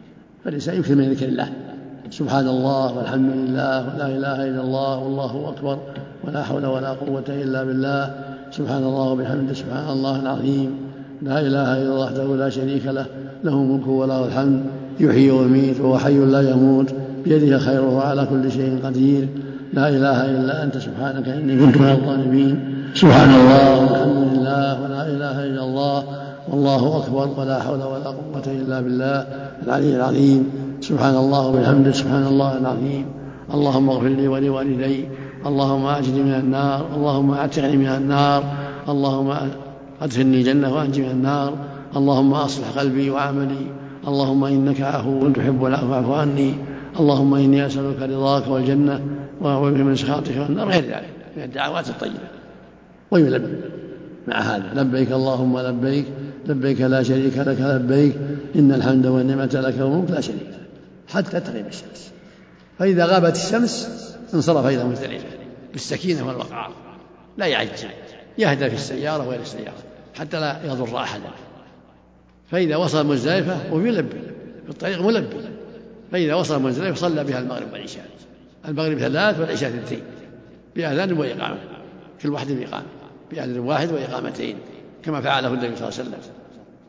[0.45, 1.49] فالإنسان يكثر من ذكر الله.
[2.11, 5.77] سبحان الله والحمد لله ولا إله إلا الله والله أكبر
[6.23, 8.15] ولا حول ولا قوة إلا بالله.
[8.51, 10.77] سبحان الله وبحمده سبحان الله العظيم.
[11.21, 13.05] لا إله إلا الله وحده لا شريك له.
[13.43, 14.63] له الملك وله الحمد
[14.99, 16.93] يحيي ويميت وهو حي لا يموت
[17.25, 19.27] بيده خيره على كل شيء قدير.
[19.73, 22.55] لا إله إلا أنت سبحانك إني كنت من الظالمين.
[22.93, 26.03] سبحان الله والحمد لله ولا إله إلا الله
[26.49, 29.25] والله أكبر ولا حول ولا قوة إلا بالله
[29.63, 30.49] العلي العظيم.
[30.81, 33.05] سبحان الله وبحمده سبحان الله العظيم.
[33.53, 35.05] اللهم اغفر لي ولوالدي.
[35.45, 36.85] اللهم أجرني من النار.
[36.95, 38.43] اللهم اعتقني من النار.
[38.89, 39.29] اللهم
[40.01, 41.53] أدخلني جنه وانجي من النار.
[41.95, 43.65] اللهم أصلح قلبي وعملي.
[44.07, 46.53] اللهم إنك عفو تحب العفو فاعف عني.
[46.99, 49.01] اللهم إني أسألك رضاك والجنة
[49.41, 52.27] وأعوذ من سخطك والنار غير ذلك من الدعوات الطيبة.
[53.11, 53.55] ويلبي
[54.27, 56.05] مع هذا لبيك اللهم لبيك
[56.45, 58.15] لبيك لا شريك لك لبيك.
[58.55, 60.67] إن الحمد والنعمة لك والملك لا شريك لك
[61.07, 62.11] حتى تغيب الشمس.
[62.79, 63.89] فإذا غابت الشمس
[64.33, 65.27] انصرف إلى مزدلفة
[65.73, 66.71] بالسكينة والوقار.
[67.37, 67.71] لا يعجل
[68.37, 69.73] يهدى في السيارة وغير السيارة
[70.19, 71.29] حتى لا يضر أحدا.
[72.51, 74.17] فإذا وصل مزدلفة وهو يلبي
[74.63, 75.37] في الطريق ملبي
[76.11, 78.05] فإذا وصل مزدلفة صلى بها المغرب والعشاء.
[78.67, 80.01] المغرب ثلاث والعشاء اثنتين.
[80.75, 81.57] بأذان وإقامة.
[82.21, 82.85] كل واحد بإقامة.
[83.31, 84.55] بأذان واحد وإقامتين.
[85.03, 86.19] كما فعله النبي صلى الله عليه وسلم.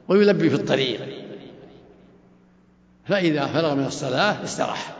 [0.09, 1.01] ويلبي في الطريق.
[3.05, 4.97] فإذا فرغ من الصلاة استراح.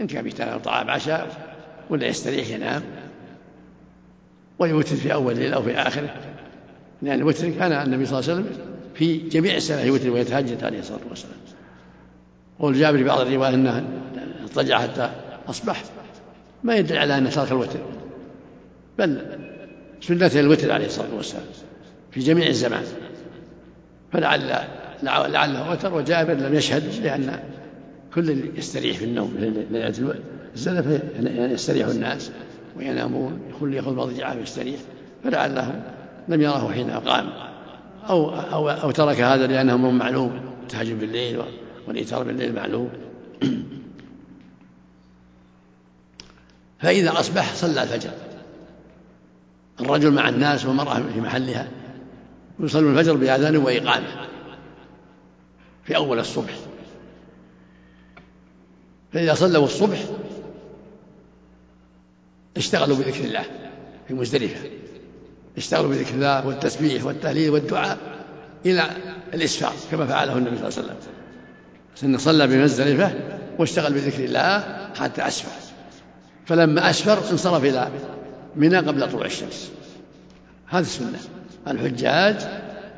[0.00, 1.28] إن كان يحتاج طعام عشاء
[1.90, 2.82] ولا يستريح ينام.
[4.58, 6.14] ويوتر في أول الليل أو في آخره.
[7.02, 11.00] لأن الوتر كان النبي صلى الله عليه وسلم في جميع السنة يوتر ويتهجد عليه الصلاة
[11.10, 11.36] والسلام.
[12.58, 13.84] قول جابر في بعض الروايات أنه
[14.44, 15.10] اضطجع حتى
[15.48, 15.84] أصبح.
[16.64, 17.80] ما يدل على أنه ترك الوتر.
[18.98, 19.22] بل
[20.00, 21.44] سنة الوتر عليه الصلاة والسلام
[22.10, 22.84] في جميع الزمان.
[24.12, 24.54] فلعل
[25.02, 27.40] لعله وتر وجابر لم يشهد لأن
[28.14, 29.34] كل يستريح في النوم
[29.70, 30.14] ليلة
[30.54, 32.30] الزلفة يعني يستريح الناس
[32.76, 34.80] وينامون كل يأخذ مضجعه ويستريح.
[35.24, 35.82] فلعله
[36.28, 37.47] لم يراه حين قام
[38.08, 40.40] أو, أو, أو ترك هذا لأنه أمر معلوم.
[40.62, 41.42] التهجد بالليل
[41.86, 42.90] والإيتار بالليل معلوم.
[46.80, 48.10] فإذا أصبح صلى الفجر.
[49.80, 51.68] الرجل مع الناس والمرأة في محلها
[52.60, 54.06] يصلون الفجر بأذان وإقامة
[55.84, 56.54] في أول الصبح.
[59.12, 60.04] فإذا صلوا الصبح
[62.56, 63.44] اشتغلوا بذكر الله
[64.08, 64.77] في مزدلفة.
[65.58, 67.98] اشتغلوا بذكر الله والتسبيح والتهليل والدعاء
[68.66, 68.82] إلى
[69.34, 70.96] الإسفار كما فعله النبي صلى الله عليه وسلم.
[71.94, 73.12] سن صلى بمزدلفة
[73.58, 74.64] واشتغل بذكر الله
[74.98, 75.50] حتى أسفر.
[76.46, 77.88] فلما أسفر انصرف إلى
[78.56, 79.70] منى قبل طلوع الشمس.
[80.66, 81.18] هذه السنة.
[81.68, 82.36] الحجاج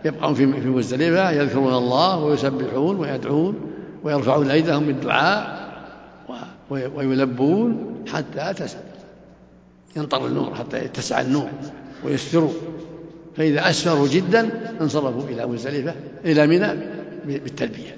[0.05, 3.73] يبقون في مزدلفة يذكرون الله ويسبحون ويدعون
[4.05, 5.61] ويرفعون أيديهم بالدعاء
[6.71, 8.55] ويلبون حتى
[9.97, 11.51] ينطر النور حتى يتسع النور.
[12.05, 12.53] ويسفروا
[13.37, 16.87] فإذا أسفروا جدا انصرفوا إلى مزدلفة إلى منى
[17.25, 17.97] بالتلبية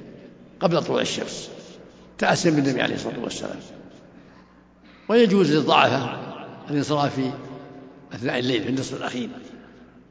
[0.61, 1.51] قبل طلوع الشمس.
[2.19, 3.57] تأسيا بالنبي عليه الصلاة والسلام.
[5.09, 6.21] ويجوز للضعفاء
[6.71, 7.31] الانصراف في
[8.13, 9.29] أثناء الليل في النصف الأخير.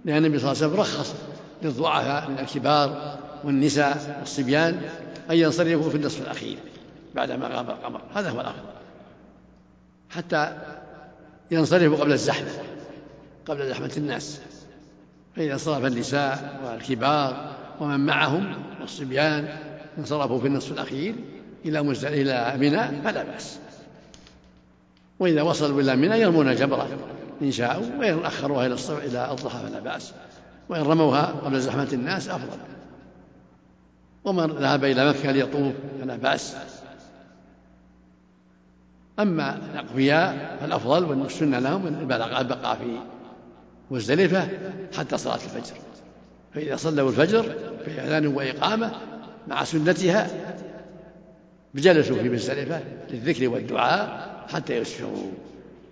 [0.05, 1.15] لأن النبي صلى الله عليه وسلم رخص
[1.63, 4.81] للضعفاء من الكبار والنساء والصبيان
[5.31, 6.57] أن ينصرفوا في النصف الأخير
[7.15, 8.01] بعدما غاب القمر.
[8.13, 8.71] هذا هو الأفضل
[10.09, 10.57] حتى
[11.51, 12.49] ينصرفوا قبل الزحمة.
[13.45, 14.41] قبل زحمة الناس
[15.35, 19.57] فإذا انصرف النساء والكبار ومن معهم والصبيان
[19.97, 21.15] انصرفوا في النصف الأخير
[21.65, 23.59] إلى إلى منى فلا بأس.
[25.19, 26.87] وإذا وصلوا إلى منى يرمون الجمرة
[27.41, 30.13] إن شاءوا وإن أخروها إلى الصبح إلى الضحى فلا بأس.
[30.69, 32.57] وإن رموها قبل زحمة الناس أفضل.
[34.23, 36.55] ومن ذهب إلى مكة ليطوف فلا بأس.
[39.19, 42.97] أما الأقوياء فالأفضل والسنة لهم البقاء في
[43.91, 44.47] مزدلفة
[44.97, 45.75] حتى صلاة الفجر.
[46.53, 47.43] فإذا صلوا الفجر
[47.85, 48.91] في أذان وإقامة
[49.47, 50.27] مع سنتها
[51.75, 55.31] جلسوا في مزدلفة للذكر والدعاء حتى يسفروا.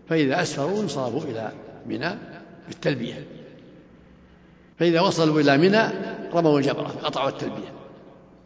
[0.10, 1.52] فإذا أسفروا انصرفوا إلى
[1.86, 2.16] منى
[2.68, 3.26] بالتلبية.
[4.80, 5.84] فإذا وصلوا إلى منى
[6.34, 7.74] رموا الجمرة قطعوا التلبية.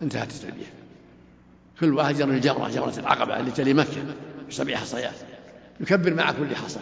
[0.02, 0.74] انتهت التلبية.
[1.80, 4.04] كل واحد يرمي الجمرة جمرة العقبة اللي تلي مكة
[4.50, 5.16] بسبع حصيات.
[5.80, 6.80] يكبر مع كل حصى.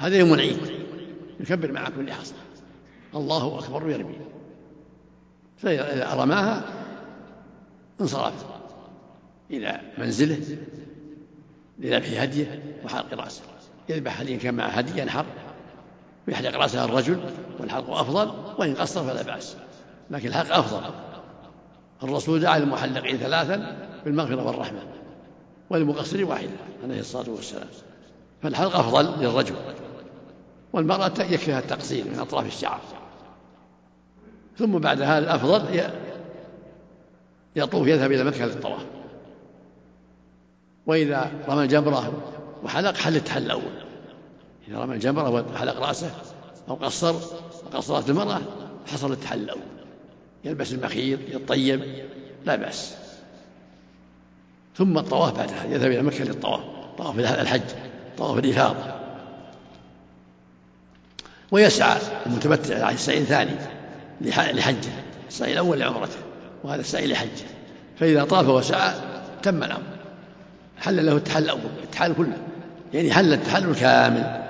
[0.00, 0.58] هذا يوم العيد.
[1.40, 2.34] يكبر مع كل حصى
[3.14, 4.16] الله أكبر ويرمي.
[5.58, 6.64] فإذا رماها
[8.00, 8.44] انصرف
[9.50, 10.58] إلى منزله
[11.78, 13.42] لذبح هديه وحلق رأسه.
[13.88, 15.26] يذبح هديه كان معه هدي ينحر
[16.28, 17.20] ويحلق رأسه الرجل
[17.58, 19.56] والحلق أفضل وإن قصر فلا بأس.
[20.10, 20.94] لكن الحلق أفضل.
[22.02, 24.82] الرسول دعا للمحلقين ثلاثا بالمغفرة والرحمة
[25.70, 26.50] وللمقصر واحدة
[26.84, 27.68] عليه الصلاة والسلام.
[28.42, 29.54] فالحلق أفضل للرجل.
[30.72, 32.80] والمرأة يكفيها التقصير من أطراف الشعر.
[34.58, 35.90] ثم بعد هذا الأفضل
[37.56, 38.86] يطوف يذهب إلى مكة للطواف
[40.86, 42.12] وإذا رمى الجمرة
[42.64, 43.72] وحلق حل التحل الأول.
[44.68, 46.10] إذا رمى الجمرة وحلق رأسه
[46.68, 47.14] أو قصر
[47.66, 48.40] وقصرت المرأة
[48.86, 49.60] حصل التحل الأول.
[50.44, 52.04] يلبس المخيط يطيب
[52.44, 52.96] لا بأس.
[54.76, 56.60] ثم الطواف بعدها يذهب إلى مكة للطواف
[56.98, 57.62] طواف الحج
[58.18, 58.89] طواف الإفاضة.
[61.50, 63.50] ويسعى المتمتع على السعي الثاني
[64.20, 64.90] لحجه
[65.28, 66.16] السعي الأول لعمرته
[66.64, 67.46] وهذا السعي لحجه.
[67.98, 68.94] فإذا طاف وسعى
[69.42, 69.82] تم الأمر.
[70.78, 72.36] حل له التحل الأول التحل كله.
[72.94, 74.40] يعني حل التحلل كامل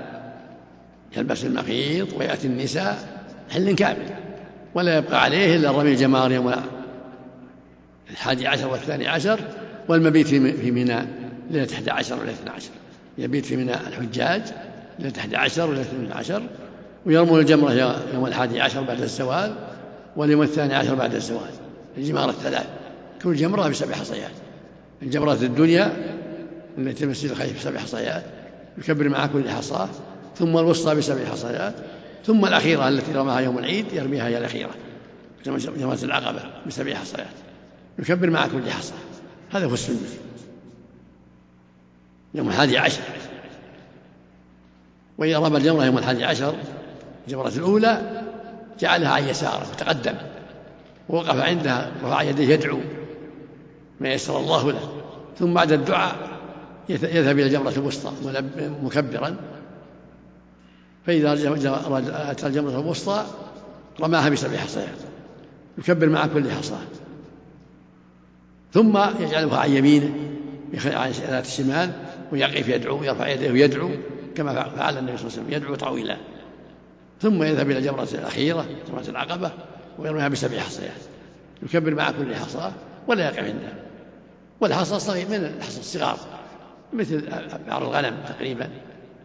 [1.16, 2.98] يلبس المخيط ويأتي النساء
[3.50, 4.10] حل كامل.
[4.74, 6.54] ولا يبقى عليه إلا رمي الجمار يوم
[8.10, 9.40] الحادي عشر والثاني عشر
[9.88, 11.06] والمبيت في منى
[11.50, 12.70] ليلة 11 وليلة 12
[13.18, 14.42] يبيت في منى الحجاج
[14.98, 16.42] ليلة 11 وليلة 12
[17.06, 17.72] ويرمون الجمرة
[18.14, 19.54] يوم الحادي عشر بعد الزوال
[20.16, 21.50] واليوم الثاني عشر بعد الزوال.
[21.98, 22.66] الجمار الثلاث.
[23.22, 24.30] كل جمرة بسبع حصيات.
[25.02, 25.92] الجمرة الدنيا
[26.78, 28.24] التي تمثل الخيف بسبع حصيات
[28.78, 29.88] يكبر مع كل حصاة
[30.36, 31.74] ثم الوسطى بسبع حصيات.
[32.26, 34.70] ثم الأخيرة التي رماها يوم العيد يرميها هي الأخيرة.
[35.46, 37.26] جمرة العقبة بسبع حصيات.
[37.98, 38.94] يكبر مع كل حصى.
[39.50, 39.96] هذا هو السنة.
[42.34, 43.02] يوم الحادي عشر.
[45.18, 46.54] وإذا رمى الجمرة يوم الحادي عشر
[47.26, 48.22] الجمرة الأولى
[48.80, 50.14] جعلها عن يساره وتقدم
[51.08, 52.78] ووقف عندها ورفع يديه يدعو
[54.00, 55.02] ما يسر الله له.
[55.38, 56.16] ثم بعد الدعاء
[56.88, 58.12] يذهب إلى الجمرة الوسطى
[58.82, 59.36] مكبرا.
[61.06, 61.32] فإذا
[62.30, 63.24] أتى الجمرة الوسطى
[64.00, 64.98] رماها بسبع حصيات
[65.78, 66.86] يكبر مع كل حصاة.
[68.72, 70.12] ثم يجعلها عن يمينه
[70.84, 71.92] عن ذات الشمال
[72.32, 73.90] ويقف يدعو يرفع يديه ويدعو
[74.36, 76.16] كما فعل النبي صلى الله عليه وسلم يدعو طويلا.
[77.20, 79.52] ثم يذهب إلى الجمرة الأخيرة جمرة العقبة
[79.98, 81.00] ويرميها بسبع حصيات.
[81.62, 82.72] يكبر مع كل حصاة
[83.06, 83.74] ولا يقف عندها
[84.60, 86.18] والحصى صغير من الحصى الصغار
[86.92, 87.28] مثل
[87.68, 88.70] بعض الغنم تقريبا.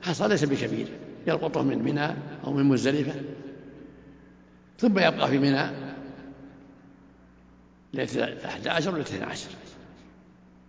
[0.04, 0.88] حصى ليس بكبير
[1.28, 2.16] يلقطه من منى
[2.48, 3.14] أو من مزدلفة.
[4.80, 5.70] ثم يبقى في منى
[7.94, 9.48] ليلة 11 ولا 12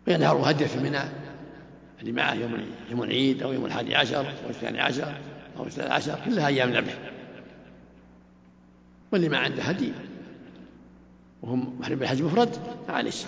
[0.08, 1.00] وينهر هدية في منى
[2.00, 2.56] اللي معه يوم
[2.90, 5.14] يوم العيد أو يوم الحادي عشر أو الثاني عشر.
[5.58, 6.98] أو الثالث عشر كلها أيام ذبح
[9.12, 9.92] واللي ما عنده هدي.
[11.42, 12.56] وهم محرم بالحج مفرد
[12.88, 13.26] الصوم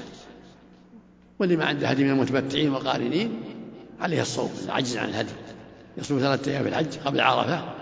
[1.38, 3.40] واللي ما عنده هدي من المتمتعين والقارنين
[4.00, 5.32] عليه الصوم العجز عن الهدي.
[5.96, 7.74] يصوم ثلاثة أيام في الحج قبل عرفة.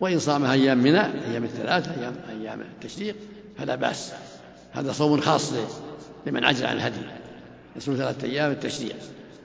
[0.00, 3.16] وإن صامها أيام منى أيام الثلاثة أيام أيام التشريق
[3.58, 4.12] فلا بأس.
[4.72, 5.52] هذا صوم خاص
[6.26, 7.00] لمن عجز عن الهدي.
[7.76, 8.96] يصوم ثلاثة أيام التشريع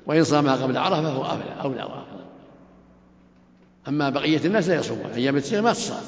[0.06, 1.26] وإن صامها قبل عرفة فهو
[1.63, 2.12] أولى أولى.
[3.88, 6.04] أما بقية الناس لا يصومون أيام التشريق ما تصام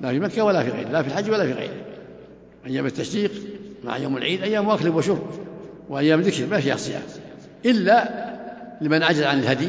[0.00, 1.84] لا في مكة ولا في غيره لا في الحج ولا في غيره
[2.66, 3.32] أيام التشريق
[3.84, 5.30] مع يوم العيد أيام أكل وشرب
[5.88, 7.02] وأيام ذكر ما فيها صيام.
[7.64, 8.08] إلا
[8.80, 9.68] لمن عجز عن الهدي.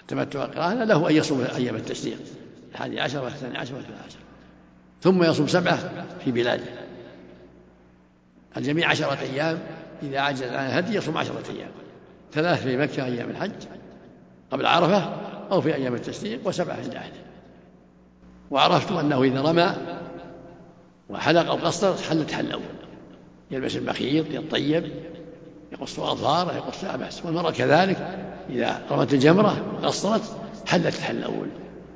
[0.00, 2.18] التمتع والقرآن له أن يصوم أيام التشريق.
[2.72, 4.18] الحادي عشر والثاني عشر والثالث عشر.
[5.02, 5.78] ثم يصوم سبعة
[6.24, 6.64] في بلاده.
[8.56, 9.58] الجميع عشرة أيام
[10.02, 11.70] إذا عجز عن الهدي يصوم عشرة أيام.
[12.32, 13.52] ثلاث في مكة أيام الحج
[14.50, 17.22] قبل عرفة أو في أيام التشريق وسبعة عند أهله
[18.50, 19.76] وعرفتم أنه إذا رمى
[21.08, 22.62] وحلق أو قصر حل التحل الأول.
[23.50, 24.92] يلبس المخيط يطيب
[25.72, 30.22] يقص أظفاره يقص لا بأس والمرأة كذلك إذا رمت الجمرة وقصرت
[30.66, 31.48] حلت التحل الأول.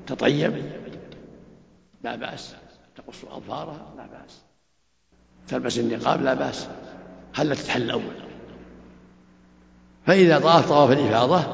[0.07, 0.62] تطيب
[2.05, 2.55] لا بأس.
[2.97, 4.43] تقص أظفارها لا بأس.
[5.49, 6.69] تلبس النقاب لا بأس.
[7.35, 8.15] حلت التحل الأول.
[10.07, 11.45] فإذا طاف طواف الإفاضة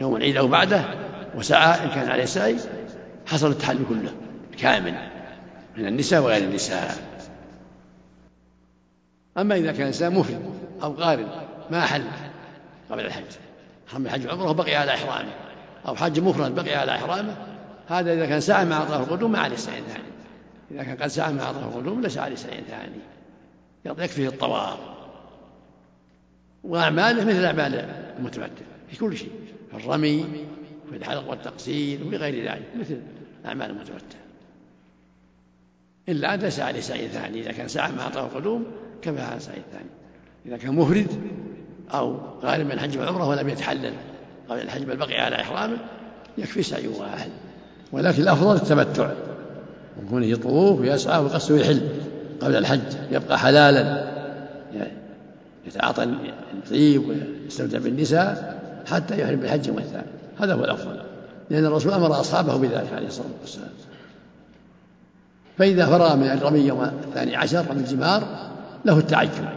[0.00, 1.01] يوم العيد أو بعده
[1.34, 2.56] وسعى إن كان عليه سعي
[3.26, 4.12] حصل التحل كله
[4.58, 4.94] كامل
[5.76, 6.94] من النساء وغير النساء.
[9.38, 10.42] أما إذا كان إنسان مفرد
[10.82, 11.28] أو قارن
[11.70, 12.04] ما حل
[12.90, 13.24] قبل الحج.
[13.86, 15.32] حرم الحج عمره بقي على إحرامه
[15.88, 17.36] أو حج مفرد بقي على إحرامه.
[17.88, 20.04] هذا إذا كان سعى مع طواف القدوم ما عليه سعي ثاني.
[20.70, 23.00] إذا كان قد سعى مع طواف القدوم ليس عليه سعي ثاني.
[23.84, 24.78] يكفيه الطواف.
[26.64, 27.74] وأعماله مثل أعمال
[28.18, 29.30] المتمتع في كل شيء
[29.70, 30.46] في الرمي
[30.92, 33.00] في الحلق والتقصير وفي غير ذلك مثل
[33.46, 34.18] أعمال المتمتع
[36.08, 38.64] إلا أن ليس عليه سعي ثاني إذا كان سعى مع طواف القدوم
[39.02, 39.90] كفى على سعي الثاني.
[40.46, 41.06] إذا كان مفرد
[41.94, 43.92] أو غالب من الحج والعمرة ولم يتحلل
[44.48, 45.76] قبل الحج بل بقي على إحرامه
[46.38, 47.30] يكفي سعي واحد
[47.92, 49.12] ولكن الأفضل التمتع
[50.02, 51.88] وكونه يطوف ويسعى ويقص ويحل
[52.40, 54.12] قبل الحج يبقى حلالا.
[55.66, 56.14] يتعاطى
[56.54, 60.06] الطيب ويستمتع بالنساء حتى يحرم بالحج يوم الثاني.
[60.40, 61.00] هذا هو الأفضل
[61.50, 63.68] لأن الرسول أمر أصحابه بذلك عليه الصلاة والسلام.
[65.58, 68.50] فإذا فرغ من الرمي يوم الثاني عشر رمي الجمار
[68.84, 69.48] له التعجل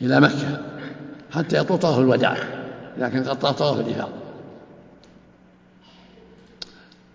[0.00, 0.60] إلى مكة
[1.30, 2.36] حتى يطوف طواف الوداع
[2.98, 4.12] كان قد طاف طواف الإفاضة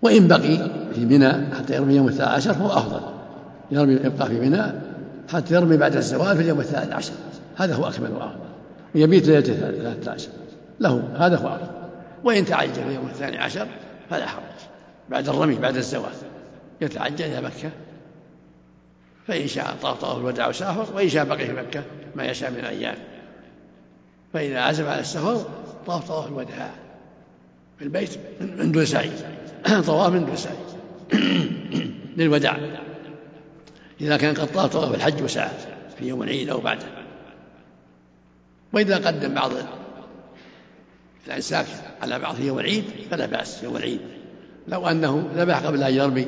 [0.01, 3.01] وإن بقي في منى حتى يرمي يوم الثالث عشر فهو أفضل
[3.72, 4.63] يرمي يبقى في منى
[5.34, 7.13] حتى يرمي بعد الزوال في اليوم الثالث عشر
[7.55, 8.39] هذا هو أكمل وأفضل.
[8.95, 10.30] ويبيت ليلة الثالث عشر.
[10.80, 11.89] له هذا هو أفضل
[12.23, 13.67] وإن تعجل في اليوم الثاني عشر
[14.09, 14.43] فلا حرج.
[15.09, 16.13] بعد الرمي بعد الزوال
[16.82, 17.71] يتعجل إلى مكة.
[19.27, 21.84] فإن شاء طاف طواف الوداع وسافر وإن شاء بقي في مكة
[22.15, 22.95] ما يشاء من الأيام
[24.34, 25.45] فإذا عزم على السفر
[25.88, 26.71] طاف طواف الوداع
[27.77, 28.09] في البيت
[28.41, 29.11] من دون سعي.
[29.88, 30.55] طواف من دون سعي.
[32.17, 32.57] للوداع.
[34.01, 35.49] إذا كان قد طاف طواف الحج وسعى
[35.97, 36.86] في يوم العيد أو بعده.
[38.73, 39.51] وإذا قدم بعض
[41.28, 41.65] الأنساك
[42.01, 43.99] على بعض في يوم العيد فلا بأس يوم العيد.
[44.67, 46.28] لو أنه ذبح قبل أن يرمي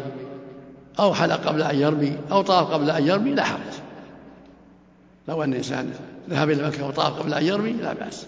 [0.99, 3.59] أو حلق قبل أن يرمي أو طاف قبل أن يرمي لا حرج.
[5.27, 5.93] لو أن الإنسان
[6.29, 8.25] ذهب إلى مكة وطاف قبل أن يرمي لا بأس.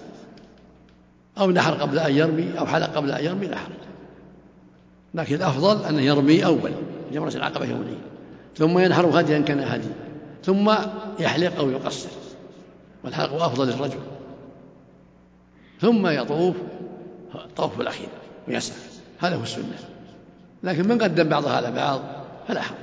[1.37, 3.73] أو نحر قبل أن يرمي أو حلق قبل أن يرمي لا حرج.
[5.13, 6.71] لكن الأفضل أن يرمي أول
[7.13, 8.01] جمرة العقبة يوم العيد.
[8.57, 9.87] ثم ينحر هديا كان هدي
[10.43, 10.73] ثم
[11.19, 12.09] يحلق أو يقصر.
[13.03, 13.99] والحلق أفضل للرجل.
[15.83, 16.55] ثم يطوف
[17.35, 18.07] الطوف الأخير
[18.47, 18.77] ويسعى
[19.19, 19.77] هذا هو السنة.
[20.63, 22.01] لكن من قدم بعضها على بعض؟
[22.47, 22.77] فلا حرج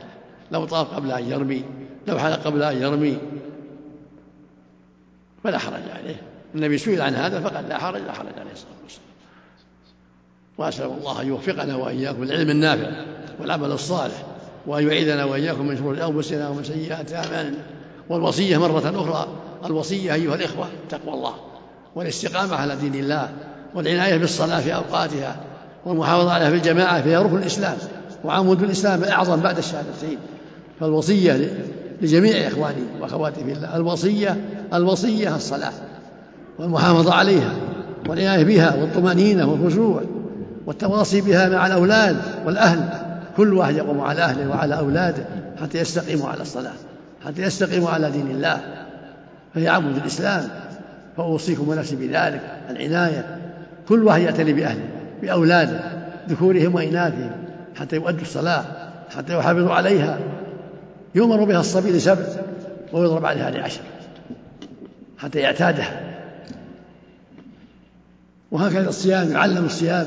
[0.52, 1.64] لو طاف قبل أن يرمي
[2.06, 3.18] لو حلق قبل أن يرمي
[5.44, 6.22] فلا حرج عليه.
[6.54, 9.06] النبي سئل عن هذا فقال لا حرج لا حرج عليه الصلاة والسلام.
[10.58, 12.90] وأسأل الله أن يوفقنا وإياكم العلم النافع
[13.40, 14.24] والعمل الصالح
[14.66, 17.58] وأن يعيذنا وإياكم من شرور أنفسنا ومن سيئات أعمالنا.
[18.08, 19.28] والوصية مرة أخرى
[19.64, 21.49] الوصية أيها الإخوة تقوى الله.
[21.94, 23.28] والاستقامة على دين الله
[23.74, 25.36] والعناية بالصلاة في أوقاتها
[25.84, 27.76] والمحافظة عليها في الجماعة فهي ركن الإسلام
[28.24, 30.18] وعمود الإسلام الأعظم بعد الشهادتين.
[30.80, 31.50] فالوصية
[32.02, 34.36] لجميع إخواني وأخواتي في الله الوصية
[34.74, 35.72] الوصية الصلاة
[36.58, 37.52] والمحافظة عليها
[38.08, 40.02] والعناية بها والطمأنينة والخشوع
[40.66, 42.88] والتواصي بها مع الأولاد والأهل.
[43.36, 45.24] كل واحد يقوم على أهله وعلى أولاده
[45.62, 46.72] حتى يستقيموا على الصلاة
[47.26, 48.60] حتى يستقيموا على دين الله.
[49.54, 50.48] فهي عمود الإسلام.
[51.20, 52.40] فأوصيكم ونفسي بذلك
[52.70, 53.38] العناية.
[53.88, 54.88] كل واحد يعتني بأهله
[55.22, 55.80] بأولاده
[56.28, 57.30] ذكورهم وإناثهم
[57.76, 58.64] حتى يؤدوا الصلاة
[59.16, 60.18] حتى يحافظوا عليها.
[61.14, 62.24] يؤمر بها الصبي لسبع
[62.92, 63.80] ويضرب عليها لعشر
[65.18, 66.00] حتى يعتادها.
[68.50, 70.06] وهكذا الصيام يعلم الصيام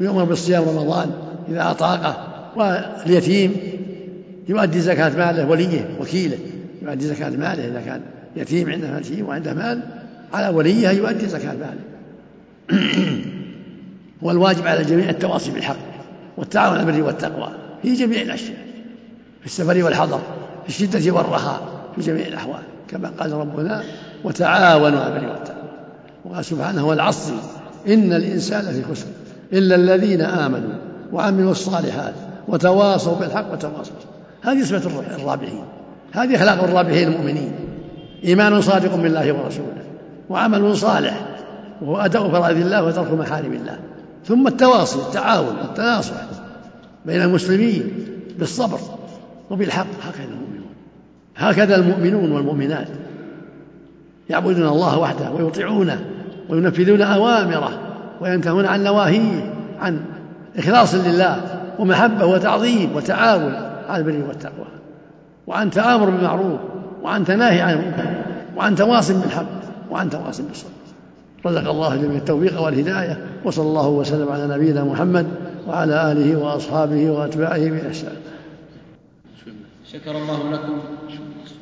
[0.00, 1.10] ويؤمر بالصيام رمضان
[1.48, 2.26] إذا أطاقه.
[2.56, 3.56] واليتيم
[4.48, 6.38] يؤدي زكاة ماله وليه وكيله
[6.82, 8.00] يؤدي زكاة ماله إذا كان
[8.36, 10.05] يتيم عنده يتيم وعنده مال
[10.36, 11.80] على وليه أن يؤدي زكاة ماله
[14.22, 15.76] والواجب على الجميع التواصي بالحق
[16.36, 17.50] والتعاون على البر والتقوى
[17.82, 18.58] في جميع الأشياء
[19.40, 20.20] في السفر والحضر
[20.62, 21.60] في الشدة والرخاء
[21.96, 23.82] في جميع الأحوال كما قال ربنا
[24.24, 25.68] وتعاونوا على البر والتقوى
[26.24, 27.32] وقال سبحانه والعصر
[27.88, 29.06] إن الإنسان في خسر
[29.52, 30.74] إلا الذين آمنوا
[31.12, 32.14] وعملوا الصالحات
[32.48, 33.94] وتواصوا بالحق وتواصوا
[34.42, 35.64] هذه صفة الرابحين
[36.12, 37.52] هذه أخلاق الرابحين المؤمنين.
[38.24, 39.85] إيمان صادق بالله ورسوله.
[40.28, 41.20] وعمل صالح
[41.82, 43.78] وهو أداء فرائض الله وترك محارم الله.
[44.24, 46.14] ثم التواصي التعاون التناصح
[47.06, 47.82] بين المسلمين
[48.38, 48.78] بالصبر
[49.50, 49.86] وبالحق.
[50.02, 50.66] هكذا المؤمنون.
[51.36, 52.88] هكذا المؤمنون والمؤمنات.
[54.30, 56.04] يعبدون الله وحده ويطيعونه
[56.48, 57.80] وينفذون أوامره
[58.20, 60.00] وينتهون عن نواهيه عن
[60.58, 61.40] إخلاص لله
[61.78, 63.54] ومحبة وتعظيم وتعاون
[63.88, 64.66] على البر والتقوى.
[65.46, 66.60] وعن تآمر بالمعروف
[67.02, 68.14] وعن تناهي عن المنكر
[68.56, 69.55] وعن تواصل بالحق.
[69.90, 70.70] وعن تواصل بالصبر
[71.46, 75.26] رزق الله جميع التوفيق والهداية وصلى الله وسلم على نبينا محمد
[75.68, 78.16] وعلى آله وأصحابه وأتباعه بإحسان.
[79.92, 80.80] شكر الله لكم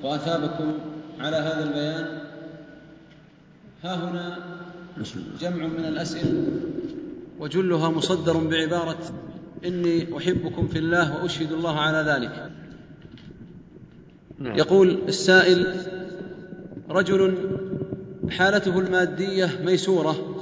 [0.02, 0.72] وأثابكم
[1.20, 2.18] على هذا البيان.
[3.84, 4.38] ها هنا
[5.40, 6.46] جمع من الأسئلة
[7.40, 8.98] وجلها مصدر بعبارة
[9.64, 12.50] إني أحبكم في الله وأشهد الله على ذلك.
[14.38, 14.58] نعم.
[14.58, 15.76] يقول السائل
[16.90, 17.34] رجل
[18.30, 20.34] حالته المادية ميسورة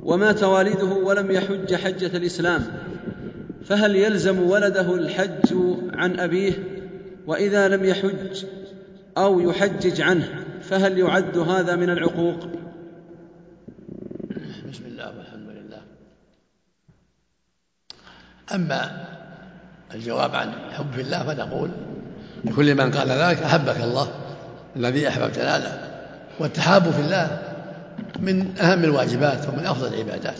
[0.00, 2.66] ومات والده ولم يحج حجة الإسلام
[3.64, 5.54] فهل يلزم ولده الحج
[5.92, 6.52] عن أبيه؟
[7.26, 8.44] وإذا لم يحج
[9.18, 12.38] أو يحجج عنه فهل يعد هذا من العقوق؟
[14.70, 15.80] بسم الله والحمد لله.
[18.54, 19.06] أما
[19.94, 20.52] الجواب عن
[20.94, 21.70] في الله فنقول
[22.44, 24.08] لكل من قال ذلك أحبك الله
[24.76, 25.97] الذي أحببتنا له.
[26.40, 27.38] والتحاب في الله
[28.20, 30.36] من أهم الواجبات ومن أفضل العبادات.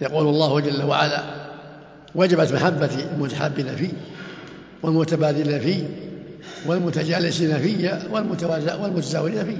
[0.00, 1.22] يقول الله جل وعلا
[2.14, 3.92] وجبت محبة المتحابين فيه
[4.82, 5.84] والمتبادلين فيه
[6.66, 8.02] والمتجالسين فيه
[8.80, 9.56] والمتزاورين فيه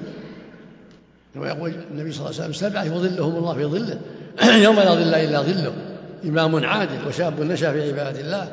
[1.35, 3.99] كما يقول النبي صلى الله عليه وسلم سبعة يظلهم الله في ظله
[4.65, 5.73] يوم لا ظل إلا ظله.
[6.25, 8.49] إمام عادل وشاب نشأ في عبادة الله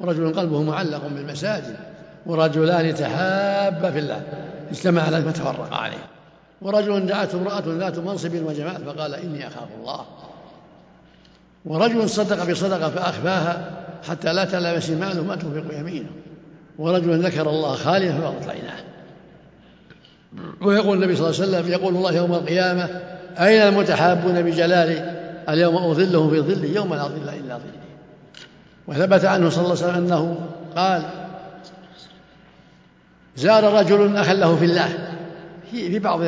[0.00, 1.76] ورجل قلبه معلق بالمساجد
[2.26, 4.22] ورجلان تحابا في الله.
[4.74, 6.06] اجتمع على فتفرق عليه.
[6.62, 10.04] ورجل دعته امرأة ذات منصب وجمال فقال إني أخاف الله.
[11.64, 13.70] ورجل صدق بصدقة فأخفاها
[14.08, 16.10] حتى لا تعلم شماله ما تنفق يمينه.
[16.78, 18.80] ورجل ذكر الله خاليا ففضت عيناه
[20.62, 22.88] ويقول النبي صلى الله عليه وسلم يقول الله يوم القيامة
[23.38, 25.14] أين المتحابون بجلالي
[25.48, 27.84] اليوم أظلهم في ظلي يوم لا ظل إلا ظلي.
[28.86, 30.36] وثبت عنه صلى الله عليه وسلم أنه
[30.76, 31.02] قال
[33.36, 34.88] زار رجل أخا له في الله.
[35.70, 36.20] في بعض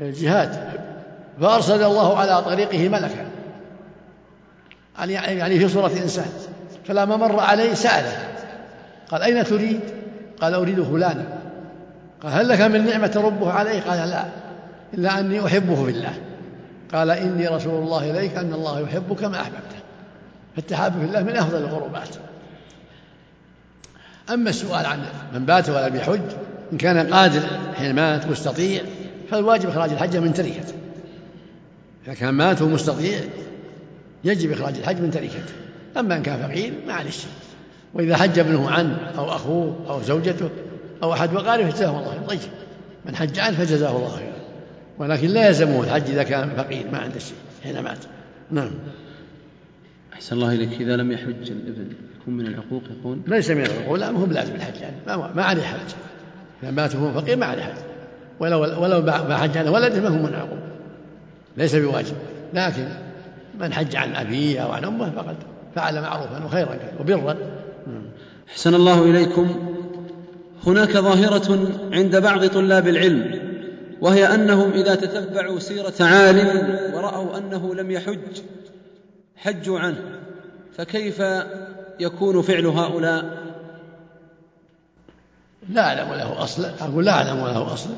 [0.00, 0.56] الجهات.
[1.40, 3.26] فأرسل الله على طريقه ملكا.
[4.98, 6.28] يعني-, يعني في صورة إنسان
[6.84, 8.12] فلما مر عليه سأله.
[9.10, 9.80] قال أين تريد؟
[10.40, 11.24] قال أريد فلانا.
[12.22, 14.24] قال هل لك من نعمة تربه عليه؟ قال لا.
[14.94, 16.12] إلا أني أحبه في الله.
[16.92, 19.76] قال إني رسول الله إليك أن الله يحبك ما أحببته.
[20.56, 22.08] فالتحاب في الله من أفضل القربات
[24.30, 24.98] أما السؤال عن
[25.34, 26.20] من بات ولم يحج
[26.72, 27.40] إن كان قادر
[27.74, 28.82] حين مات مستطيع
[29.30, 30.74] فالواجب إخراج الحج من تركته.
[32.06, 33.20] إذا كان مات ومستطيع
[34.24, 35.52] يجب إخراج الحج من تركته.
[35.96, 37.24] أما إن كان فقير معلش.
[37.94, 40.50] وإذا حج ابنه عنه أو أخوه أو زوجته
[41.02, 42.50] أو أحد وقاربه فجزاه الله خير طيب.
[43.04, 44.32] من حج عنه فجزاه الله خيرا.
[44.98, 47.98] ولكن لا يلزمه الحج إذا كان فقير ما عنده شيء حين مات.
[48.50, 48.70] نعم.
[50.12, 50.80] أحسن الله إليك.
[50.80, 51.88] إذا لم يحج الابن
[52.26, 55.42] يكون من العقوق يقول؟ ليس من العقوق لا ما هو بلازم الحج يعني ما, ما
[55.42, 55.94] عليه حج.
[56.62, 57.78] إذا مات وهو فقير ما عليه حج.
[58.40, 60.58] ولو ولو ما حج عن ولده ما هو من العقوق.
[61.56, 62.14] ليس بواجب.
[62.54, 62.88] لكن
[63.60, 65.36] من حج عن أبيه أو عن أمه فقد
[65.74, 67.36] فعل معروفا وخيرا وبرا.
[68.48, 69.76] أحسن الله إليكم.
[70.66, 73.40] هناك ظاهرة عند بعض طلاب العلم
[74.00, 78.40] وهي أنهم إذا تتبعوا سيرة عالم ورأوا أنه لم يحج
[79.36, 80.02] حجوا عنه.
[80.76, 81.22] فكيف
[82.00, 83.24] يكون فعل هؤلاء؟
[85.68, 86.64] لا أعلم له أصل.
[86.80, 87.90] أقول لا أعلم له أصل.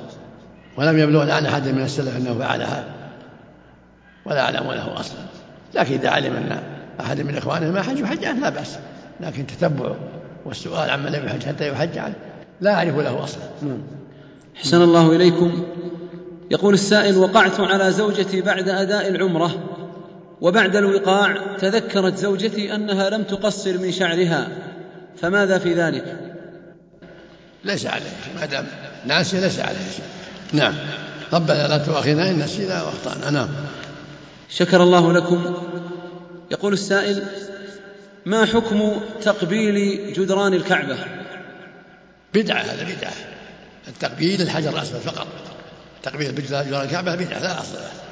[0.77, 2.95] ولم يبلغ عن أحد من السلف أنه فعل هذا.
[4.27, 5.19] ولا أعلم له أصلا
[5.75, 6.63] لكن إذا علم أن
[7.01, 8.79] أحد من إخوانه ما حج عنه لا بأس.
[9.21, 9.97] لكن تتبعه
[10.45, 12.15] والسؤال عمن لم يحج حتى يحج عنه
[12.61, 13.79] لا أعرف له أصلا نعم.
[14.55, 15.65] حسن الله إليكم.
[16.51, 19.51] يقول السائل وقعت على زوجتي بعد أداء العمرة.
[20.41, 24.49] وبعد الوقاع تذكرت زوجتي أنها لم تقصر من شعرها
[25.21, 26.17] فماذا في ذلك؟
[27.65, 28.11] ليس عليه
[28.41, 28.67] ما دام
[29.07, 29.91] ناسي ليس عليه.
[29.97, 30.05] شيء
[30.53, 30.75] نعم.
[31.33, 33.49] ربنا لا تؤاخذنا إن نسينا وأخطأنا نعم.
[34.51, 35.55] شكر الله لكم.
[36.51, 37.23] يقول السائل
[38.27, 40.97] ما حكم تقبيل جدران الكعبة؟
[42.35, 43.13] بدعة هذا بدعة.
[43.89, 45.27] التقبيل الحجر الأسود فقط.
[46.03, 48.08] تقبيل جدران الكعبة بدعة لا أصل له.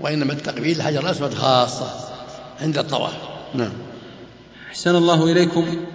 [0.00, 1.90] وإنما التقبيل الحجر الأسود خاصة
[2.60, 3.12] عند الطواف.
[3.54, 3.72] نعم.
[4.70, 5.86] أحسن الله إليكم.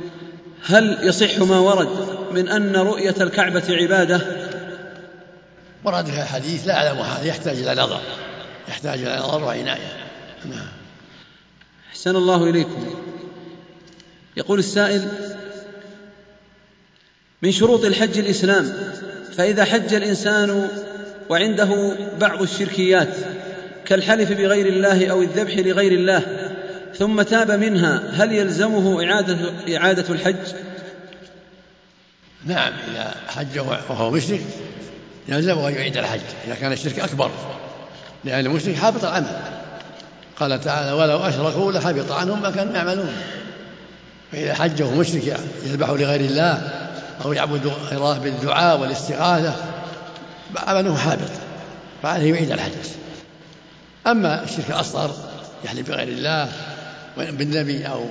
[0.66, 1.90] هل يصح ما ورد
[2.32, 4.22] من أن رؤية الكعبة عبادة؟
[5.84, 8.02] ورد في الحديث لا أعلم هذا يحتاج إلى نظر
[8.68, 10.08] يحتاج إلى نظر وعناية.
[10.46, 10.68] نعم.
[11.92, 12.86] أحسن الله إليكم.
[14.38, 15.10] يقول السائل
[17.42, 18.74] من شروط الحج الإسلام
[19.38, 20.70] فإذا حج الإنسان
[21.30, 23.16] وعنده بعض الشركيات
[23.86, 26.24] كالحلف بغير الله أو الذبح لغير الله
[26.98, 29.38] ثم تاب منها هل يلزمه إعادة,
[29.78, 30.36] إعادة الحج؟
[32.46, 33.60] نعم إذا حج
[33.90, 34.42] وهو مشرك
[35.28, 37.32] يلزمه أن يعيد الحج إذا كان الشرك أكبر
[38.24, 39.40] لأن المشرك حابط العمل.
[40.40, 43.14] قال تعالى ولو أشركوا لحبط عنهم ما كانوا يعملون.
[44.32, 46.70] فإذا حج وهو مشرك يذبح لغير الله
[47.26, 49.56] أو يعبد الله بالدعاء والاستغاثة
[50.58, 51.32] عمله حابط
[52.04, 52.72] فعليه يعيد الحج.
[54.08, 55.16] أما الشرك الأصغر
[55.66, 56.52] يحلف بغير الله
[57.18, 58.06] بالنبي أو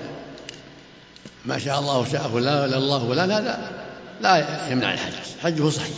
[1.45, 3.70] ما شاء الله شاء فلان ولا الله فلان هذا
[4.20, 5.12] لا يمنع الحج.
[5.43, 5.97] حجه صحيح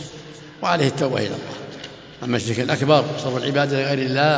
[0.61, 1.55] وعليه التوبة إلى الله.
[2.23, 4.35] أما الشرك الأكبر صرف العبادة لغير الله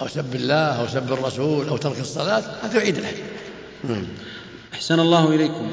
[0.00, 3.16] أو سب الله أو سب الرسول أو ترك الصلاة هذا يعيد الحج.
[4.74, 5.70] أحسن الله إليكم.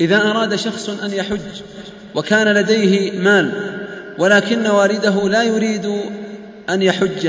[0.00, 1.62] إذا أراد شخص أن يحج
[2.14, 3.78] وكان لديه مال
[4.18, 5.86] ولكن والده لا يريد
[6.70, 7.26] أن يحج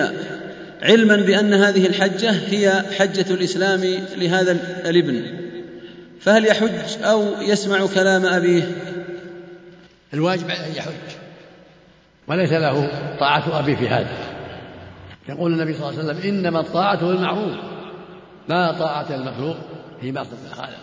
[0.84, 3.82] علما بأن هذه الحجة هي حجة الإسلام
[4.18, 4.52] لهذا
[4.90, 5.26] الابن
[6.20, 8.64] فهل يحج أو يسمع كلام أبيه؟
[10.14, 11.18] الواجب أن يحج.
[12.28, 14.18] وليس له طاعة أبيه في هذا.
[15.30, 17.58] يقول النبي صلى الله عليه وسلم إنما الطاعة بالمعروف
[18.50, 19.58] لا طاعة المخلوق
[20.02, 20.80] في معصية الخالق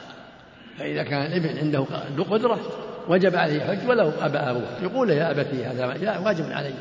[0.79, 2.61] فإذا كان الابن عنده قدرة
[3.09, 5.87] وجب عليه حج ولو أبى أبوه يقول يا أبتي هذا
[6.19, 6.75] واجب علي.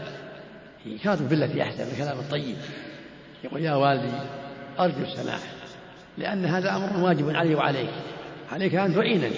[0.86, 2.56] يخاطب بالتي أحسن الكلام الطيب.
[3.44, 4.18] يقول يا والدي
[4.80, 5.40] أرجو السماح
[6.18, 7.90] لأن هذا أمر واجب علي وعليك.
[8.52, 9.36] عليك أن تعينني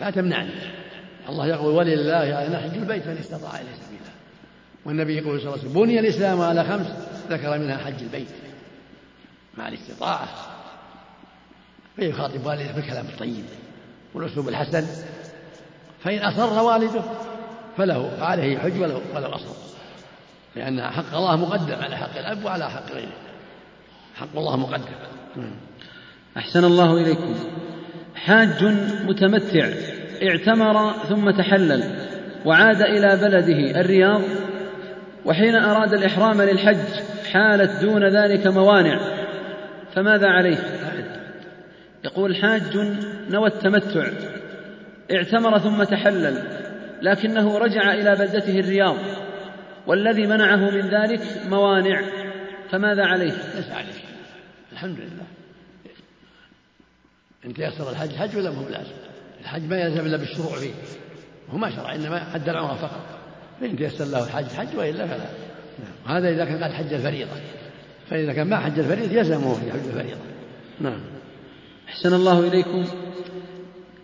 [0.00, 0.50] لا تمنعني.
[1.28, 4.10] الله يقول ولله أن حج البيت من استطاع إليه سبيلا.
[4.84, 6.86] والنبي يقول صلى الله عليه وسلم بني الإسلام على خمس
[7.30, 8.28] ذكر منها حج البيت.
[9.58, 10.28] مع الاستطاعة.
[11.96, 13.44] فيخاطب والده بالكلام الطيب
[14.14, 14.86] والأسلوب الحسن.
[16.04, 17.02] فإن أصر والده
[17.76, 19.56] فله عليه يحج ولو ولو أصغر
[20.56, 23.25] لأن حق الله مقدم على حق الأب وعلى حق غيره.
[24.16, 25.50] حق الله مقدم.
[26.36, 27.34] أحسن الله إليكم.
[28.14, 28.64] حاج
[29.04, 29.68] متمتع
[30.22, 31.82] اعتمر ثم تحلل
[32.44, 34.22] وعاد إلى بلده الرياض
[35.24, 37.02] وحين أراد الإحرام للحج
[37.32, 39.00] حالت دون ذلك موانع.
[39.94, 40.58] فماذا عليه؟
[42.04, 42.76] يقول حاج
[43.30, 44.06] نوى التمتع
[45.12, 46.42] اعتمر ثم تحلل
[47.02, 48.96] لكنه رجع إلى بلدته الرياض
[49.86, 52.25] والذي منعه من ذلك موانع.
[52.70, 53.92] فماذا عليه؟ ليس عليه.
[54.72, 55.26] الحمد لله.
[57.44, 58.92] إن تيسر الحج حج ولا مو لازم
[59.40, 60.74] الحج ما يلزم إلا بالشروع فيه.
[61.50, 63.18] هو ما شرع إنما حد العمرة فقط.
[63.60, 65.26] فإن تيسر له الحج حج وإلا فلا.
[65.78, 66.16] نعم.
[66.16, 67.30] هذا إذا كان قد حج الفريضة.
[68.10, 70.20] فإذا كان ما حج الفريضة يلزمه في حج الفريضة.
[70.80, 71.00] نعم.
[71.88, 72.84] أحسن الله إليكم.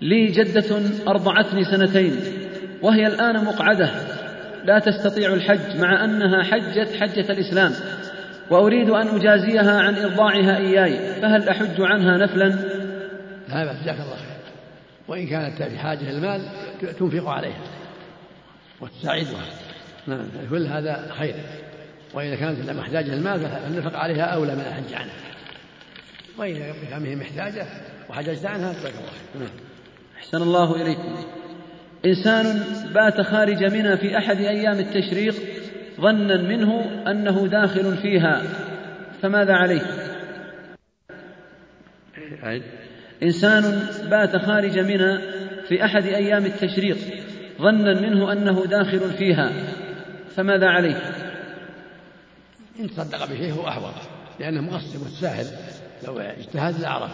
[0.01, 2.21] لي جدة أرضعتني سنتين
[2.83, 3.91] وهي الآن مقعدة.
[4.65, 7.73] لا تستطيع الحج مع أنها حجت حجة الإسلام.
[8.51, 12.49] وأريد أن أجازيها عن إرضاعها إياي فهل أحج عنها نفلا؟
[13.49, 14.37] لا بأس جزاك الله خير.
[15.09, 16.43] وإن كانت في حاجة المال
[16.99, 17.63] تنفق عليها
[18.81, 19.45] وتساعدها.
[20.07, 21.35] نعم كل هذا خير.
[22.15, 25.15] وإذا كانت محتاجة المال فالنفق عليها أولى من الحج عنها.
[26.39, 27.67] وإذا كان محتاجة
[28.11, 29.41] وحججت عنها جزاك الله خير.
[29.41, 29.51] نعم.
[30.19, 31.17] أحسن الله إليكم.
[32.07, 32.65] إنسان
[32.95, 35.35] بات خارج منى في أحد أيام التشريق
[36.01, 38.43] ظنا منه أنه داخل فيها
[39.23, 39.83] فماذا عليه؟
[43.23, 45.19] إنسان بات خارج منى
[45.69, 46.97] في أحد أيام التشريق
[47.61, 49.53] ظنا منه أنه داخل فيها
[50.37, 50.97] فماذا عليه؟
[52.81, 53.95] إن تصدق بشيء هو أحوط
[54.41, 55.47] لأنه مقصر متساهل
[56.07, 57.11] لو اجتهد لعرف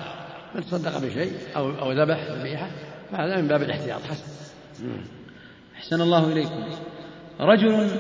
[0.55, 2.71] من تصدق بشيء أو أو ذبح ذبيحة
[3.13, 4.33] فهذا من باب الاحتياط حسن
[5.77, 6.65] أحسن الله إليكم
[7.41, 7.91] رجل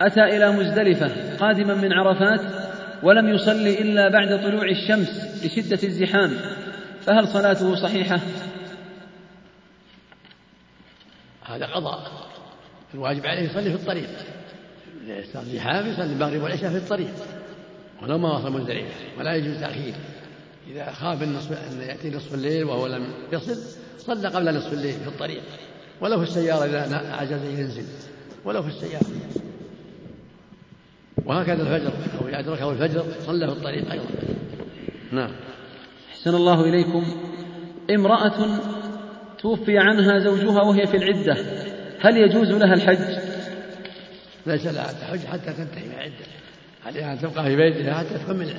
[0.00, 2.40] أتى إلى مزدلفة قادما من عرفات
[3.02, 6.30] ولم يصلي إلا بعد طلوع الشمس لشدة الزحام
[7.00, 8.20] فهل صلاته صحيحة؟
[11.42, 12.10] هذا قضاء
[12.94, 14.08] الواجب عليه يصلي في الطريق
[15.36, 17.10] الزحام يصلي المغرب والعشاء في الطريق
[18.02, 19.94] ولو ما وصل مزدلفة ولا يجوز تأخير
[20.70, 23.56] إذا خاف النصف أن يأتي نصف الليل وهو لم يصل
[23.98, 25.42] صلى قبل نصف الليل في الطريق
[26.00, 27.84] ولو في السيارة إذا عجز ينزل
[28.44, 29.06] ولو في السيارة
[31.26, 34.04] وهكذا الفجر أو أدركه الفجر صلى في الطريق أيضا.
[35.12, 35.30] نعم.
[36.10, 37.04] أحسن الله إليكم.
[37.90, 38.60] امرأة
[39.38, 41.36] توفي عنها زوجها وهي في العدة
[42.00, 43.18] هل يجوز لها الحج؟
[44.46, 46.14] ليس لها تحج حتى تنتهي من العدة.
[46.86, 48.54] عليها أن تبقى في بيتها حتى تكمل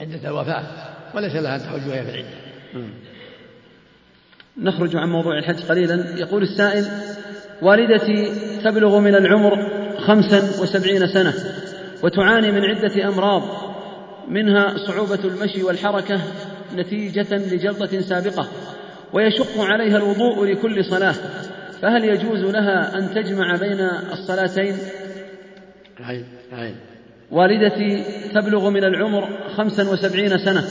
[0.00, 0.64] عدة الوفاة
[1.14, 2.36] وليس لها أن تحج وهي في العدة.
[4.58, 6.18] نخرج عن موضوع الحج قليلا.
[6.18, 6.86] يقول السائل
[7.62, 8.34] والدتي
[8.64, 11.34] تبلغ من العمر خمسا وسبعين سنة.
[12.02, 13.42] وتعاني من عدة أمراض
[14.28, 16.20] منها صعوبة المشي والحركة
[16.76, 18.48] نتيجة لجلطة سابقة
[19.12, 21.14] ويشق عليها الوضوء لكل صلاة
[21.82, 23.80] فهل يجوز لها أن تجمع بين
[24.12, 24.76] الصلاتين؟
[26.00, 26.76] عين عين
[27.30, 30.64] والدتي تبلغ من العمر خمسا وسبعين سنة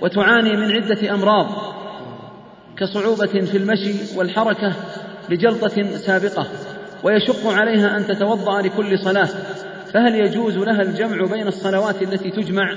[0.00, 1.46] وتعاني من عدة أمراض
[2.78, 4.72] كصعوبة في المشي والحركة
[5.28, 6.46] لجلطة سابقة
[7.02, 9.28] ويشق عليها أن تتوضأ لكل صلاة.
[9.92, 12.74] فهل يجوز لها الجمع بين الصلوات التي تجمع؟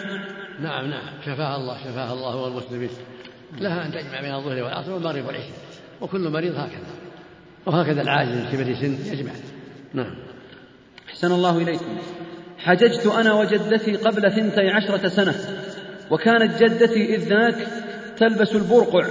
[0.59, 1.21] نعم نعم.
[1.25, 2.89] شفاها الله شفاها الله والمسلمين.
[3.59, 5.57] لها أن تجمع بين الظهر والعصر والمغرب والعشاء.
[6.01, 6.87] وكل مريض هكذا.
[7.65, 9.31] وهكذا العاجز كبر سن يجمع.
[9.93, 10.15] نعم.
[11.09, 11.97] أحسن الله إليكم.
[12.57, 15.35] حججت أنا وجدتي قبل ثنتي عشرة سنة
[16.11, 17.67] وكانت جدتي إذ ذاك
[18.17, 19.07] تلبس البرقع.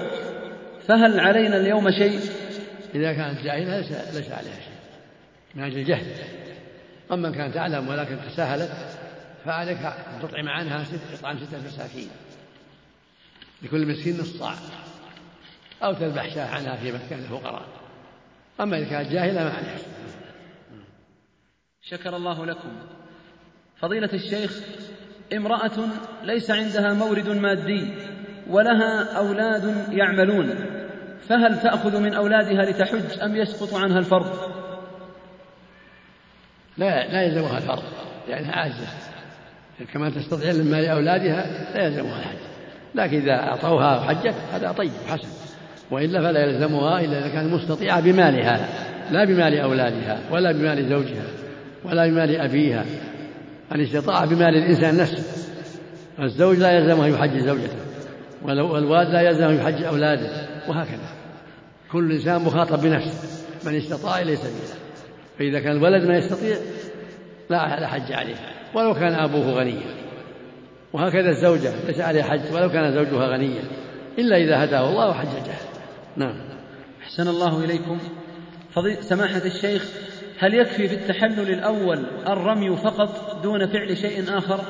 [0.88, 2.20] فهل علينا اليوم شيء؟
[2.94, 4.72] إذا كانت جاهلة ليس, ليس عليها شيء.
[5.54, 6.06] من أجل الجهل.
[7.12, 8.72] أما كانت تعلم ولكن تساهلت
[9.44, 12.08] فعليك أن تطعم عنها ست إطعام ستة مساكين.
[13.62, 14.54] لكل مسكين نصف صاع
[15.82, 17.66] أو تذبح شاة عنها في مكان الفقراء
[18.60, 19.78] أما إذا كانت جاهلة ما عليها
[21.82, 22.72] شكر الله لكم.
[23.80, 24.60] فضيلة الشيخ
[25.32, 25.88] امرأة
[26.22, 27.94] ليس عندها مورد مادي
[28.48, 30.54] ولها أولاد يعملون
[31.28, 34.61] فهل تأخذ من أولادها لتحج أم يسقط عنها الفرض؟
[36.78, 37.82] لا لا يلزمها الفرض
[38.28, 38.86] لأنها عاجزة.
[39.92, 42.36] كما تستطيع من مال أولادها لا يلزمها الحج.
[42.94, 45.28] لكن إذا أعطوها حجت هذا طيب حسن.
[45.90, 48.68] وإلا فلا يلزمها إلا إذا كانت مستطيعة بمالها
[49.10, 51.24] لا بمال أولادها ولا بمال زوجها
[51.84, 52.84] ولا بمال أبيها.
[53.74, 55.24] الاستطاعة بمال الإنسان نفسه.
[56.20, 57.78] الزوج لا يلزمه يحج زوجته
[58.42, 60.30] والوالد لا يلزمه يحج أولاده
[60.68, 61.08] وهكذا.
[61.92, 64.81] كل إنسان مخاطب بنفسه من استطاع إليه سبيلا.
[65.42, 66.56] فإذا كان الولد ما يستطيع
[67.50, 68.34] لا حج عليه
[68.74, 69.94] ولو كان أبوه غنيا.
[70.92, 73.62] وهكذا الزوجة ليس عليها حج ولو كان زوجها غنيا
[74.18, 75.54] إلا إذا هداه الله وحججه.
[76.16, 76.34] نعم.
[77.02, 77.98] أحسن الله إليكم.
[79.00, 79.92] سماحة الشيخ
[80.38, 84.60] هل يكفي في التحلل الأول الرمي فقط دون فعل شيء آخر؟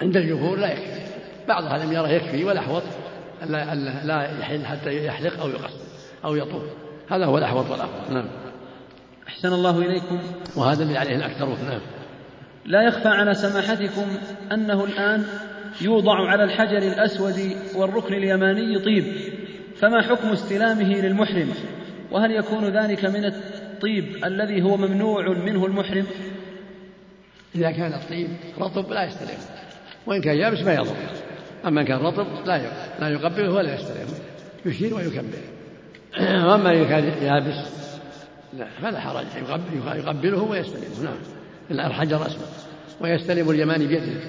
[0.00, 1.00] عند الجمهور لا يكفي.
[1.48, 2.82] بعض أهل لم يره يكفي والأحوط
[3.46, 5.72] لا, لا يحل حتى يحلق أو يقص
[6.24, 6.62] أو يطوف.
[7.10, 8.47] هذا هو الأحوط والأفضل نعم.
[9.28, 10.20] أحسن الله إليكم.
[10.56, 11.80] وهذا اللي عليه الأكثر نعم.
[12.64, 14.06] لا يخفى على سماحتكم
[14.52, 15.24] أنه الآن
[15.80, 19.04] يوضع على الحجر الأسود والركن اليماني طيب.
[19.76, 21.48] فما حكم استلامه للمحرم؟
[22.10, 26.06] وهل يكون ذلك من الطيب الذي هو ممنوع منه المحرم؟
[27.54, 29.38] إذا كان الطيب رطب لا يستلم.
[30.06, 30.96] وإن كان يابس ما يضر.
[31.66, 32.62] أما إن كان رطب لا
[33.00, 34.06] لا يقبله ولا يستلم.
[34.66, 35.38] يشير ويكبر.
[36.20, 37.87] وأما إن كان يابس
[38.52, 39.26] لا فلا حرج.
[39.96, 41.16] يقبله ويستلمه
[41.70, 41.86] نعم.
[41.86, 42.48] الحجر أسود.
[43.00, 44.20] ويستلم اليماني بيده.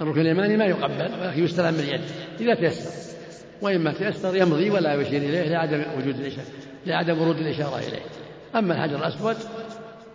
[0.00, 2.00] الركن اليماني ما يقبل ولكن يستلم باليد
[2.40, 2.90] إذا تيسر.
[3.62, 6.46] وإما تيسر يمضي ولا يشير إليه لعدم وجود الإشارة
[6.86, 8.02] لعدم ورود الإشارة إليه.
[8.54, 9.36] أما الحجر الأسود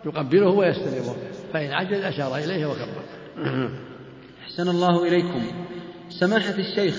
[0.06, 1.14] يقبله ويستلمه.
[1.52, 3.02] فإن عجز أشار إليه وكبر
[4.44, 5.42] أحسن الله إليكم.
[6.10, 6.94] سماحة الشيخ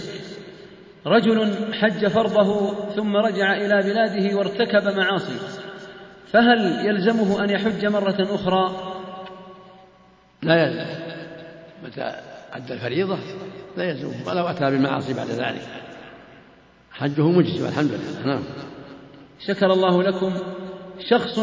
[1.07, 5.52] رجل حج فرضه ثم رجع إلى بلاده وارتكب معاصي
[6.33, 8.93] فهل يلزمه أن يحج مرة أخرى؟
[10.41, 10.85] لا يلزم.
[11.83, 12.15] متى
[12.53, 13.17] أدى الفريضة؟
[13.77, 15.61] لا يلزمه ولو أتى بالمعاصي بعد ذلك.
[16.91, 18.25] حجه مجزي والحمد لله.
[18.25, 18.43] نعم.
[19.47, 20.33] شكر الله لكم.
[21.09, 21.39] شخص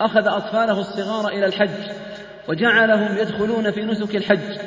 [0.00, 1.92] أخذ أطفاله الصغار إلى الحج
[2.48, 4.58] وجعلهم يدخلون في نسك الحج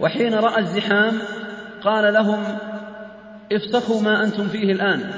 [0.00, 1.18] وحين رأى الزحام
[1.84, 2.58] قال لهم
[3.52, 5.12] افسخوا ما أنتم فيه الآن.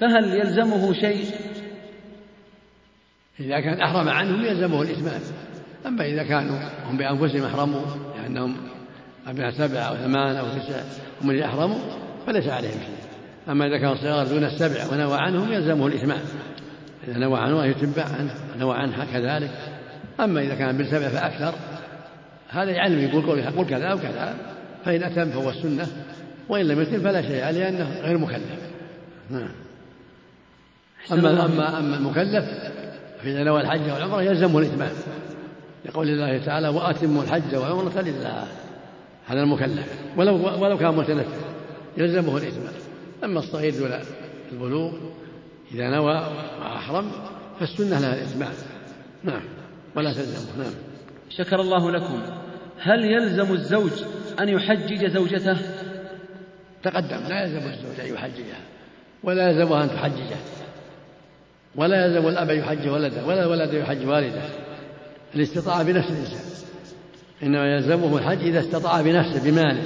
[0.00, 1.53] فهل يلزمه شيء؟
[3.40, 5.20] إذا كان أحرم عنهم يلزمه الإتمام.
[5.86, 6.58] أما إذا كانوا
[6.90, 7.82] هم بأنفسهم أحرموا
[8.22, 8.56] لأنهم
[9.26, 10.82] أبناء سبعة أو ثمان أو تسع
[11.22, 11.78] هم اللي أحرموا
[12.26, 12.96] فليس عليهم شيء.
[13.48, 16.20] أما إذا كانوا صغار دون السبع ونوى عنهم يلزمه الإتمام.
[17.08, 19.50] إذا نوى عنه يتبع عنه نوى عنها كذلك.
[20.20, 21.54] أما إذا كان بالسبع فأكثر
[22.48, 24.34] هذا يعلم يقول قل كذا وكذا
[24.84, 25.86] فإن أتم فهو السنة
[26.48, 28.60] وإن لم يتم فلا شيء لأنه غير مكلف.
[29.30, 29.48] نعم.
[31.12, 32.44] أما أما أما المكلف
[33.24, 34.92] فإذا نوى الحج والعمرة يلزمه الإتمام
[35.84, 38.46] لقول الله تعالى وأتموا الحج والعمرة لله
[39.26, 39.98] هذا المكلف.
[40.16, 41.40] ولو ولو كان متنفذ
[41.96, 42.72] يلزمه الإتمام.
[43.24, 43.90] أما الصغير دون
[44.52, 44.92] البلوغ
[45.74, 46.14] إذا نوى
[46.60, 47.10] وأحرم
[47.60, 48.52] فالسنة لها الإتمام.
[49.22, 49.42] نعم.
[49.96, 50.58] ولا تلزمه.
[50.58, 50.72] نعم.
[51.30, 52.22] شكر الله لكم.
[52.80, 53.92] هل يلزم الزوج
[54.40, 55.56] أن يحجج زوجته؟
[56.82, 57.20] تقدم.
[57.28, 58.60] لا يلزم الزوج أن يحججها.
[59.22, 60.36] ولا يلزمها أن تحججه.
[61.76, 64.42] ولا يلزم الأب أن يحجج ولده ولا الولد يحج والده.
[65.34, 66.40] الاستطاعة بنفس الإنسان.
[67.42, 69.82] إنما يلزمه الحج إذا استطاع بنفسه بماله.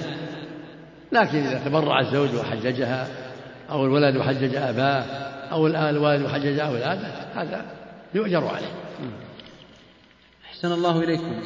[1.12, 3.08] لكن إذا تبرع الزوج وحججها
[3.70, 5.02] أو الولد وحجج أباه
[5.52, 7.64] أو الوالد وحجج أولاده هذا
[8.14, 8.72] يؤجر عليه.
[10.44, 11.42] أحسن الله إليكم.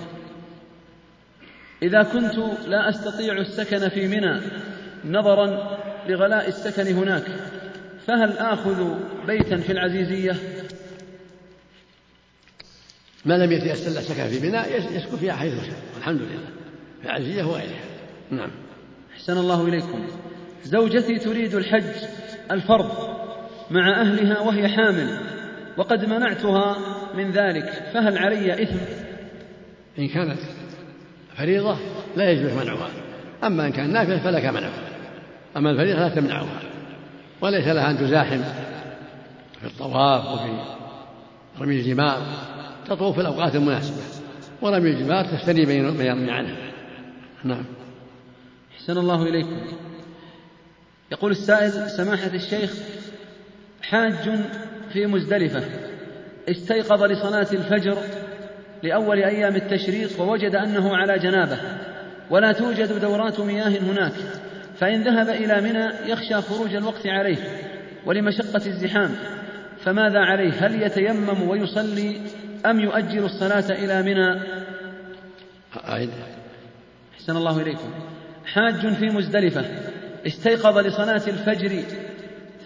[1.83, 2.35] إذا كنت
[2.67, 4.41] لا أستطيع السكن في منى
[5.05, 5.79] نظرا
[6.09, 7.25] لغلاء السكن هناك.
[8.07, 8.95] فهل آخذ
[9.27, 10.37] بيتا في العزيزية؟
[13.25, 14.59] ما لم يتيسر له سكن في منى
[14.97, 16.49] يسكن فيها حيث شاء الحمد لله
[17.03, 17.85] في العزيزية وغيرها.
[18.31, 18.51] نعم.
[19.15, 20.07] أحسن الله إليكم.
[20.65, 21.85] زوجتي تريد الحج
[22.51, 22.91] الفرض
[23.71, 25.19] مع أهلها وهي حامل
[25.77, 26.77] وقد منعتها
[27.15, 28.79] من ذلك فهل علي إثم؟
[29.99, 30.39] إن كانت
[31.37, 31.79] فريضة
[32.17, 32.89] لا يجوز منعها.
[33.45, 34.89] أما إن كان نافلة فلك منعها
[35.57, 36.72] أما الفريضة لا تمنعها.
[37.43, 38.43] وليس لها أن تزاحم
[39.61, 40.65] في الطواف وفي
[41.61, 42.23] رمي الجمار
[42.87, 44.03] تطوف في الأوقات المناسبة
[44.63, 46.57] ورمي الجمار تستني من يرمي عنها
[47.45, 47.65] نعم.
[48.75, 49.61] أحسن الله إليكم.
[51.13, 52.73] يقول السائل سماحة الشيخ
[53.83, 54.31] حاج
[54.93, 55.63] في مزدلفة
[56.51, 57.99] استيقظ لصلاة الفجر
[58.83, 61.59] لأول أيام التشريق ووجد أنه على جنابة
[62.31, 64.13] ولا توجد دورات مياه هناك.
[64.83, 67.37] فإن ذهب إلى منى يخشى خروج الوقت عليه
[68.07, 69.11] ولمشقة الزحام
[69.85, 72.21] فماذا عليه؟ هل يتيمم ويصلي
[72.67, 74.41] أم يؤجل الصلاة إلى منى؟
[77.15, 77.91] أحسن الله إليكم.
[78.47, 79.65] حاج في مزدلفة
[80.27, 81.83] استيقظ لصلاة الفجر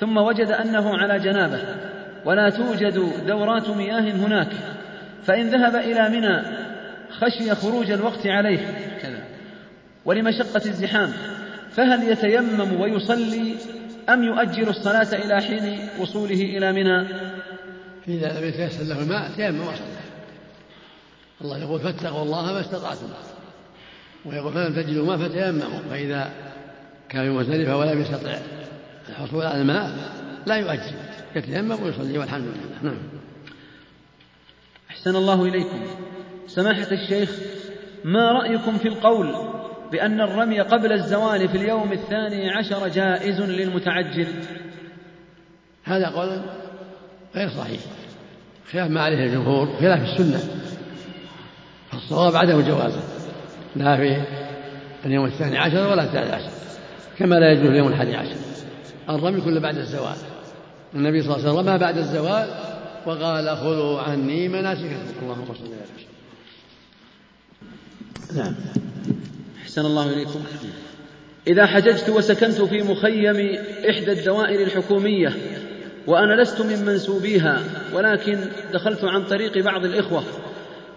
[0.01, 1.61] ثم وجد أنه على جنابة
[2.25, 4.53] ولا توجد دورات مياه هناك
[5.25, 6.43] فإن ذهب إلى منى
[7.11, 8.59] خشي خروج الوقت عليه.
[9.03, 9.23] كذا.
[10.05, 11.13] ولمشقة الزحام
[11.77, 13.55] فهل يتيمم ويصلي
[14.09, 17.09] أم يؤجل الصلاة إلى حين وصوله إلى منى؟
[18.07, 19.87] فإذا لم يتيسر له الماء تيمم وصلى
[21.41, 23.07] الله يقول فاتقوا الله ما استطعتم.
[24.25, 25.81] ويقول فلم تجدوا ماء فتيمموا.
[25.91, 26.31] فإذا
[27.09, 28.39] كان في مزدلفة ولم يستطع
[29.09, 29.91] الحصول على الماء
[30.47, 30.97] لا يؤجل.
[31.37, 32.83] يتيمم ويصلي والحمد لله.
[32.83, 32.99] نعم.
[34.91, 35.85] أحسن الله إليكم.
[36.47, 37.31] سماحة الشيخ
[38.05, 39.56] ما رأيكم في القول
[39.93, 44.27] بأن الرمي قبل الزوال في اليوم الثاني عشر جائز للمتعجل.
[45.85, 46.43] هذا قول
[47.35, 47.81] غير صحيح.
[48.73, 50.41] خلاف ما عليه الجمهور خلاف السنة.
[51.91, 53.03] فالصواب عدم جوازه.
[53.77, 54.23] لا في
[55.05, 56.51] اليوم الثاني عشر ولا الثالث عشر.
[57.19, 58.37] كما لا يجوز اليوم الحادي عشر.
[59.09, 60.17] الرمي كله بعد الزوال.
[60.95, 62.49] النبي صلى الله عليه وسلم رمى بعد الزوال
[63.07, 65.23] وقال خذوا عني مناسككم.
[65.23, 65.87] اللهم صل على
[68.35, 68.55] نعم.
[69.77, 70.45] أحسن الله إليكم.
[71.47, 73.59] إذا حججت وسكنت في مخيم
[73.91, 75.37] إحدى الدوائر الحكومية
[76.07, 77.63] وأنا لست من منسوبيها
[77.93, 78.41] ولكن
[78.73, 80.25] دخلت عن طريق بعض الإخوة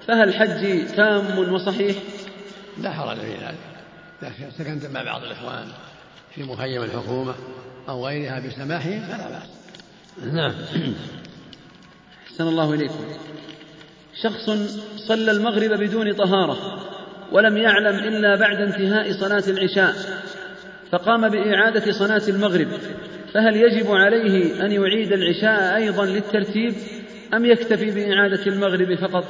[0.07, 1.95] فهل حجي تام وصحيح؟
[2.81, 3.57] لا حرج في ذلك.
[4.23, 5.67] إذا سكنت مع بعض الإخوان
[6.35, 7.35] في مخيم الحكومة
[7.89, 9.49] أو غيرها بسماحهم فلا بأس.
[10.33, 10.53] نعم.
[12.27, 13.03] أحسن الله إليكم.
[14.21, 14.49] شخص
[15.07, 16.79] صلى المغرب بدون طهارة.
[17.31, 19.93] ولم يعلم إلا بعد انتهاء صلاة العشاء
[20.91, 22.67] فقام بإعادة صلاة المغرب
[23.33, 26.73] فهل يجب عليه أن يعيد العشاء أيضا للترتيب
[27.33, 29.25] أم يكتفي بإعادة المغرب فقط؟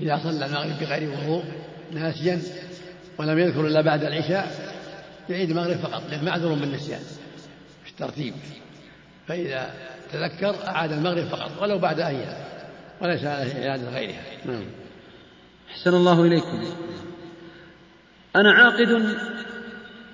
[0.00, 1.44] إذا صلى المغرب بغير وضوء
[1.92, 2.40] ناسيا
[3.18, 4.46] ولم يذكر إلا بعد العشاء
[5.28, 7.00] يعيد المغرب فقط لأنه معذور بالنسيان
[7.84, 8.34] في الترتيب.
[9.26, 9.70] فإذا
[10.12, 12.36] تذكر أعاد المغرب فقط ولو بعد أيام
[13.00, 14.22] وليس عليه إعادة غيرها.
[14.44, 14.64] نعم.
[15.74, 16.64] أحسن الله إليكم.
[18.36, 19.16] أنا عاقد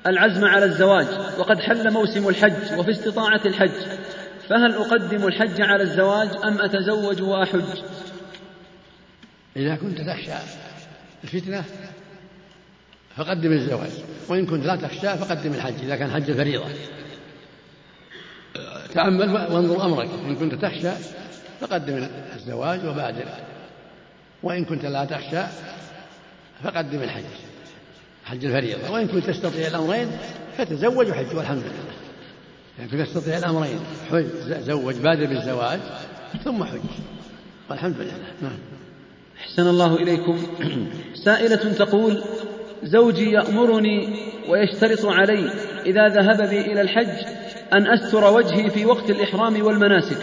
[0.07, 1.07] العزم على الزواج
[1.39, 3.99] وقد حل موسم الحج وفي استطاعة الحج
[4.49, 7.83] فهل أقدم الحج على الزواج أم أتزوج وأحج؟
[9.57, 10.33] إذا كنت تخشى
[11.25, 11.65] الفتنة
[13.17, 13.91] فقدم الزواج
[14.29, 16.67] وإن كنت لا تخشى فقدم الحج إذا كان حج فريضة.
[18.95, 20.93] تأمل وانظر أمرك إن كنت تخشى
[21.61, 23.50] فقدم الزواج وبادر
[24.43, 25.43] وإن كنت لا تخشى
[26.65, 27.25] فقدم الحج.
[28.25, 28.91] حج الفريضة.
[28.91, 30.09] وإن كنت تستطيع الأمرين
[30.59, 31.95] فتزوج وحج والحمد لله.
[32.81, 33.81] إن كنت تستطيع الأمرين
[34.11, 34.27] حج
[34.61, 35.81] زوج بادر بالزواج
[36.45, 36.81] ثم حج.
[37.71, 38.13] والحمد لله.
[38.43, 38.59] نعم.
[39.41, 40.47] أحسن الله إليكم.
[41.25, 42.23] سائلة تقول
[42.83, 45.51] زوجي يأمرني ويشترط علي
[45.87, 47.27] إذا ذهب بي إلى الحج
[47.73, 50.19] أن أستر وجهي في وقت الإحرام والمناسك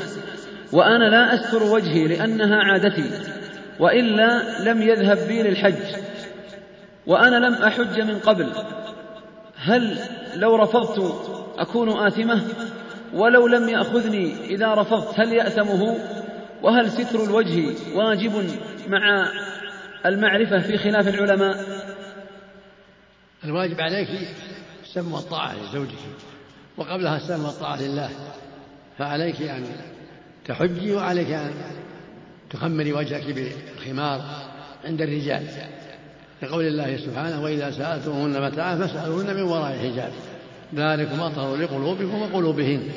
[0.74, 3.37] وأنا لا أستر وجهي لأنها عادتي.
[3.80, 6.02] وإلا لم يذهب بي للحج
[7.08, 8.52] وأنا لم أحج من قبل.
[9.56, 10.00] هل
[10.36, 12.42] لو رفضت أكون آثمة؟
[13.14, 15.98] ولو لم يأخذني إذا رفضت هل يأثمه؟
[16.64, 18.50] وهل ستر الوجه واجب
[18.88, 19.32] مع
[20.06, 21.66] المعرفة في خلاف العلماء؟
[23.44, 24.10] الواجب عليك
[24.84, 25.98] السم والطاعة لزوجك
[26.78, 28.10] وقبلها السم والطاعة لله
[28.98, 29.66] فعليك أن
[30.46, 31.54] تحجي وعليك أن
[32.50, 34.22] تخمري وجهك بالخمار
[34.86, 35.48] عند الرجال
[36.42, 40.12] لقول الله سبحانه وإذا سألتموهن متاعا فاسألوهن من وراء الحجاب.
[40.76, 42.90] ذلكم أطهر لقلوبكم وقلوبهن.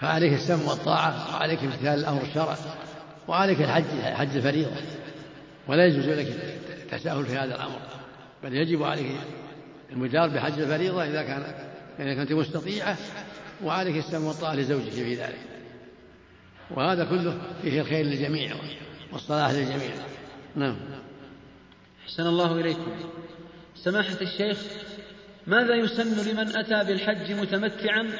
[0.00, 2.56] فعليك السم والطاعة وعليك امتثال الأمر الشرع
[3.28, 4.76] وعليك الحج حج الفريضة.
[5.68, 6.26] ولا يجوز لك
[6.82, 7.78] التساهل في هذا الأمر
[8.42, 9.06] بل يجب عليك
[9.92, 11.42] المجار بحج الفريضة إذا كان
[12.00, 12.96] إذا كنت مستطيعة
[13.64, 15.53] وعليك السم والطاعة لزوجك في ذلك.
[16.70, 18.54] وهذا كله فيه الخير للجميع
[19.12, 19.90] والصلاح للجميع.
[20.56, 20.76] نعم.
[22.04, 22.92] أحسن الله إليكم.
[23.76, 24.58] سماحة الشيخ
[25.46, 28.10] ماذا يسن لمن أتى بالحج متمتعا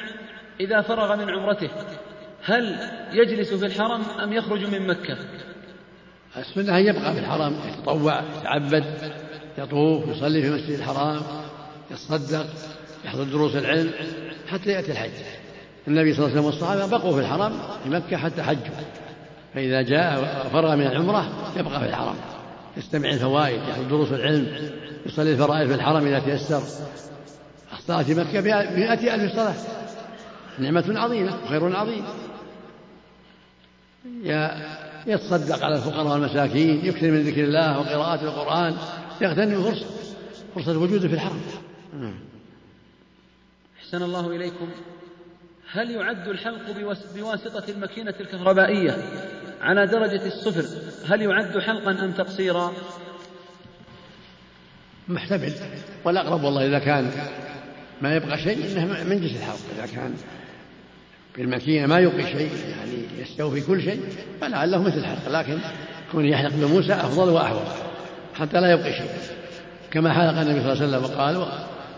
[0.59, 1.69] إذا فرغ من عمرته؟
[2.43, 2.79] هل
[3.13, 5.17] يجلس في الحرم أم يخرج من مكة؟
[6.37, 8.83] السنة أن يبقى في الحرم يتطوع يتعبد
[9.57, 11.21] يطوف يصلي في المسجد الحرام
[11.91, 12.45] يتصدق
[13.05, 13.91] يحضر دروس العلم
[14.47, 15.11] حتى يأتي الحج.
[15.87, 18.75] النبي صلى الله عليه وسلم والصحابة بقوا في الحرم في مكة حتى حجوا
[19.53, 22.15] فإذا جاء فرغ من العمرة يبقى في الحرم
[22.77, 24.71] يستمع الفوائد يحضر دروس العلم
[25.05, 26.63] يصلي الفرائض في الحرم إذا تيسر.
[27.73, 29.55] الصلاة في مكة بمئة ألف صلاة.
[30.59, 32.03] نعمة عظيمة وخير عظيم.
[35.07, 38.75] يتصدق على الفقراء والمساكين يكثر من ذكر الله وقراءة القرآن
[39.21, 39.85] يغتنم فرصة
[40.55, 41.41] فرصة وجوده في الحرم.
[43.79, 44.67] أحسن الله إليكم.
[45.71, 46.61] هل يعد الحلق
[47.15, 48.97] بواسطة الماكينة الكهربائية
[49.61, 50.65] على درجة الصفر؟
[51.07, 52.73] هل يعد حلقا أم تقصيرا؟
[55.07, 55.53] محتمل
[56.03, 57.11] والأقرب والله إذا كان
[58.01, 59.59] ما يبقى شيء إنه من جنس الحلق.
[59.77, 60.13] إذا كان
[61.37, 64.01] بالمكينة ما يبقي شيء يعني يستوفي كل شيء
[64.41, 65.29] فلعله مثل الحلق.
[65.29, 65.57] لكن
[66.11, 67.67] كون يحلق بموسى أفضل وأحوط
[68.33, 69.09] حتى لا يبقي شيء.
[69.91, 71.47] كما حلق النبي صلى الله عليه وسلم وقال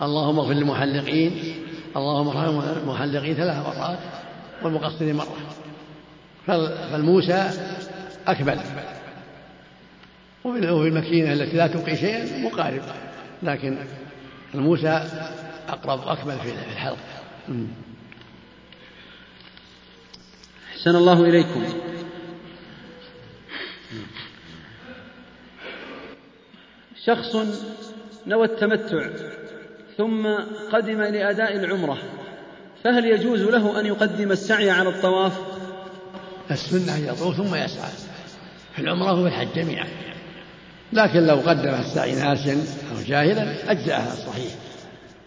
[0.01, 1.66] اللهم اغفر للمحلقين
[1.98, 4.00] اللهم ارحم المحلقين ثلاث مرات
[4.64, 5.38] والمقصرين مرة.
[6.48, 7.52] فالموسى
[8.28, 8.60] أكمل
[10.43, 12.82] وفي المكينة التي لا تبقي شيئا مقارب.
[13.43, 13.78] لكن
[14.56, 15.04] الموسى
[15.68, 16.98] أقرب وأكمل في الحلق.
[20.72, 21.64] أحسن الله إليكم.
[27.06, 27.36] شخص
[28.28, 29.10] نوى التمتع.
[29.98, 30.28] ثم
[30.74, 31.98] قدم لأداء العمرة
[32.84, 35.34] فهل يجوز له أن يقدم السعي على الطواف؟
[36.52, 37.89] السنة أن يطوف ثم يسعى.
[38.76, 39.88] في العمرة وفي الحج جميعا.
[40.93, 42.54] لكن لو قدم السعي ناسا
[42.91, 44.52] أو جاهلا أجزأها الصحيح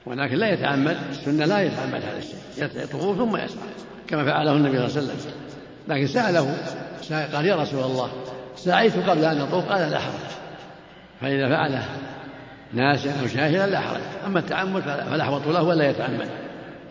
[0.06, 2.84] ولكن لا يتعمد السنة لا يتعمد هذا الشيء.
[2.84, 3.68] يطوف ثم يسعى
[4.08, 5.32] كما فعله النبي صلى الله عليه وسلم.
[5.88, 6.56] لكن سأله
[7.36, 8.10] قال يا رسول الله
[8.56, 10.30] سعيت قبل أن أطوف قال لا حرج.
[11.20, 11.84] فإذا فعله
[12.72, 16.28] ناسا أو جاهلا لا حرج أما التعمد فلا أحوط له ولا يتعمد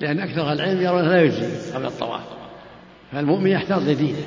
[0.02, 2.24] لأن أكثر العلم يرون لا يجزي قبل الطواف.
[3.12, 4.24] فالمؤمن يحتاط لدينه.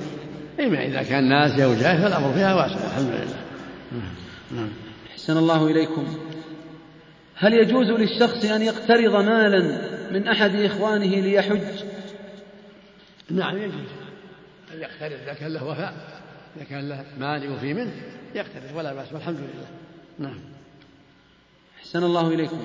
[0.61, 3.43] إما إذا كان ناسي أو جاهل فالأمر فيها واسع الحمد لله.
[4.53, 4.69] نعم.
[5.13, 6.07] أحسن الله إليكم.
[7.37, 9.81] هل يجوز للشخص أن يقترض مالا
[10.13, 11.61] من أحد إخوانه ليحج؟
[13.31, 13.89] نعم يجوز.
[14.75, 15.95] أن يقترض إذا كان له وفاء.
[16.57, 17.93] إذا كان له مال وفي منه
[18.35, 19.67] يقترض ولا بأس والحمد لله.
[20.19, 20.52] نعم.
[21.93, 22.59] أحسن الله إليكم.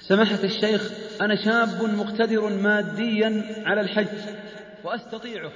[0.00, 4.06] سماحة الشيخ أنا شاب مقتدر ماديا على الحج
[4.84, 5.50] وأستطيعه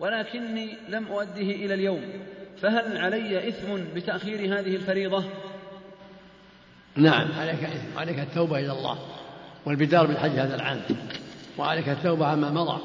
[0.00, 2.02] ولكني لم أؤديه إلى اليوم.
[2.62, 5.24] فهل علي إثم بتأخير هذه الفريضة؟
[6.96, 7.32] نعم.
[7.32, 7.98] عليك إثم.
[7.98, 8.98] عليك التوبة إلى الله
[9.66, 10.80] والبدار بالحج هذا العام.
[11.58, 12.80] وعليك التوبة عما مضى.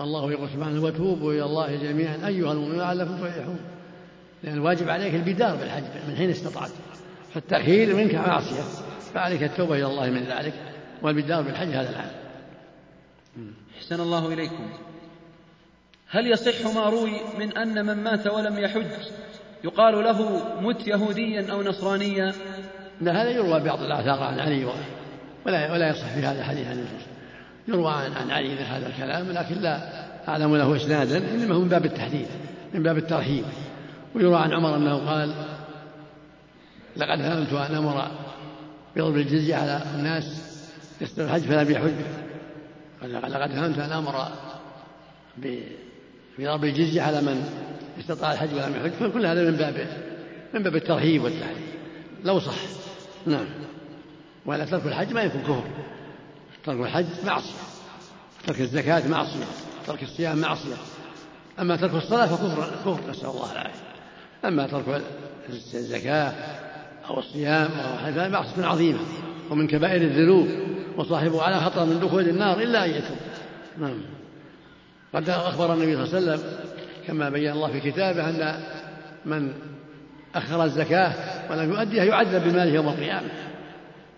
[0.00, 3.58] الله يقول سبحانه وتوبوا إلى الله جميعا أيها المؤمنون لعلكم تفلحون.
[4.42, 6.70] لأن الواجب عليك البدار بالحج من حين استطعت.
[7.34, 8.62] فالتأخير منك معصية.
[9.14, 10.54] فعليك التوبة إلى الله من ذلك
[11.02, 12.10] والبدار بالحج هذا العام.
[13.78, 14.70] أحسن الله إليكم.
[16.10, 18.86] هل يصح ما روي من أن من مات ولم يحج
[19.64, 22.32] يقال له مت يهوديا أو نصرانيا؟
[23.00, 24.64] لا هذا يروى بعض الآثار عن علي
[25.46, 26.84] ولا ولا يصح في هذا الحديث عن
[27.68, 29.78] يروى عن عن علي هذا الكلام لكن لا
[30.28, 32.26] أعلم له إسنادا إنما هو من باب التحديد
[32.74, 33.44] من باب الترهيب
[34.14, 35.34] ويروى عن عمر أنه قال
[36.98, 38.10] لقد هممت أن أمر
[38.96, 40.24] بضرب الجزية على الناس
[41.00, 41.94] يستر الحج فلم يحج
[43.02, 44.28] لقد هممت أن أمر
[46.38, 47.44] بضرب الجزية على من
[48.00, 48.90] استطاع الحج ولم يحج.
[48.90, 49.86] فكل هذا من باب
[50.54, 51.66] من باب الترهيب والتحريم.
[52.24, 52.54] لو صح.
[53.26, 53.46] نعم.
[54.46, 55.64] ولا ترك الحج ما يكون كفر.
[56.64, 57.58] ترك الحج معصية.
[58.46, 59.44] ترك الزكاة معصية.
[59.86, 60.76] ترك الصيام معصية.
[61.60, 63.10] أما ترك الصلاة فكفر كفر.
[63.10, 63.80] نسأل الله العافية.
[64.44, 65.02] أما ترك
[65.74, 66.32] الزكاة
[67.08, 68.98] أو الصيام أو هذا معصية عظيمة
[69.50, 70.48] ومن كبائر الذنوب.
[70.96, 73.16] وصاحبه على خطر من دخول النار إلا أن يتوب.
[73.80, 74.00] نعم.
[75.14, 76.52] قد أخبر النبي صلى الله عليه وسلم
[77.06, 78.60] كما بين الله في كتابه أن
[79.24, 79.52] من
[80.34, 81.12] أخر الزكاة
[81.50, 83.28] ولم يؤديها يعذب بماله يوم القيامة.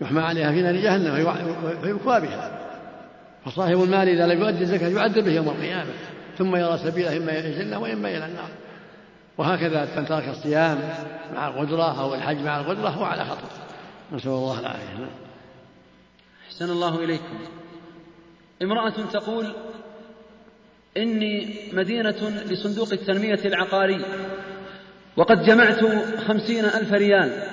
[0.01, 1.13] يحمى عليها في نار جهنم
[1.83, 2.59] ويكوى بها.
[3.45, 5.91] فصاحب المال إذا لم يؤدي الزكاة يعذب به يوم القيامة.
[6.37, 8.49] ثم يرى سبيله إما إلى الجنة وإما إلى النار.
[9.41, 10.79] وهكذا من ترك الصيام
[11.33, 13.47] مع القدرة أو الحج مع القدرة هو على خطر.
[14.11, 15.09] نسأل الله العافية.
[16.47, 17.39] أحسن الله إليكم.
[18.61, 19.53] امرأة تقول
[20.97, 24.05] إني مدينة لصندوق التنمية العقاري
[25.17, 25.79] وقد جمعت
[26.27, 27.43] خمسين ألف ريال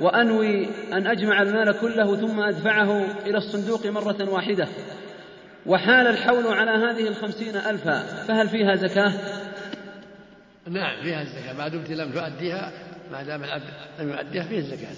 [0.00, 4.68] وأنوي أن أجمع المال كله ثم أدفعه إلى الصندوق مرة واحدة.
[5.66, 9.12] وحال الحول على هذه الخمسين ألفا فهل فيها زكاة؟
[10.68, 11.52] نعم فيها الزكاة.
[11.52, 12.72] ما دمت لم تؤديها
[13.12, 13.64] ما دام العبد
[13.98, 14.94] لم يؤديها فيها الزكاة.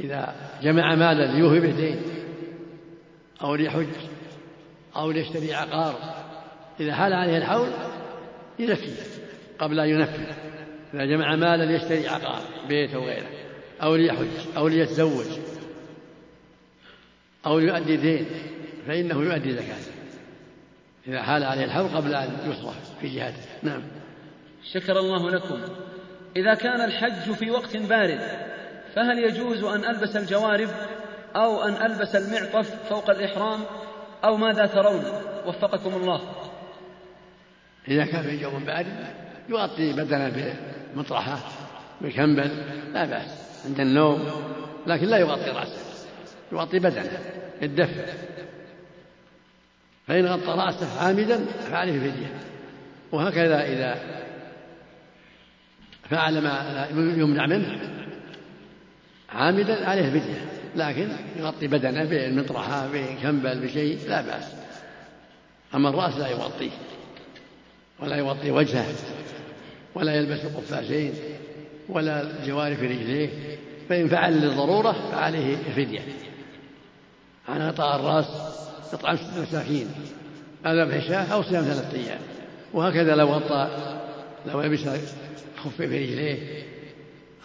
[0.00, 2.02] إذا جمع مالا ليوفي به دين
[3.42, 3.86] أو ليحج
[4.96, 5.94] أو ليشتري عقار
[6.80, 7.68] إذا حال عليه الحول
[8.58, 8.94] يزكي
[9.58, 10.50] قبل أن ينفذ.
[10.94, 13.28] إذا جمع مالا ليشتري عقار بيت أو غيره
[13.82, 15.26] أو ليحج أو ليتزوج
[17.46, 18.26] أو يؤدي دين
[18.86, 19.92] فإنه يؤدي زكاته
[21.08, 23.82] إذا حال عليه الحول قبل أن يصرف في جهاده نعم.
[24.64, 25.60] شكر الله لكم.
[26.36, 28.20] إذا كان الحج في وقت بارد
[28.94, 30.68] فهل يجوز أن ألبس الجوارب
[31.36, 33.60] أو أن ألبس المعطف فوق الإحرام؟
[34.24, 35.04] أو ماذا ترون؟
[35.46, 36.20] وفقكم الله.
[37.88, 39.06] إذا كان في جو بارد
[39.48, 40.54] يغطي بدنه
[40.94, 41.38] بمطرحة
[42.00, 42.50] بكمبل
[42.92, 44.30] لا بأس عند النوم
[44.86, 46.06] لكن لا يغطي رأسه
[46.52, 47.18] يغطي بدنه
[47.62, 48.04] الدفء
[50.06, 52.34] فإن غطى رأسه عامدا فعليه فدية.
[53.12, 53.98] وهكذا إذا
[56.10, 57.78] فعل ما يمنع منه
[59.32, 60.44] عامدا عليه فدية
[60.76, 64.44] لكن يغطي بدنه بمطرحة بكنبل بشيء لا بأس.
[65.74, 66.70] أما الرأس لا يغطيه
[68.00, 68.86] ولا يغطي وجهه
[69.94, 71.12] ولا يلبس القفازين
[71.88, 73.28] ولا الجوار في رجليه.
[73.88, 76.00] فإن فعل للضرورة فعليه فدية.
[77.48, 78.26] عن غطاء الرأس
[78.92, 79.86] إطعام ستة مساكين.
[80.66, 82.20] أو ذبح شاة أو صيام ثلاثة أيام.
[82.72, 83.68] وهكذا لو غطى
[84.46, 84.80] لو لبس
[85.56, 86.64] خف في رجليه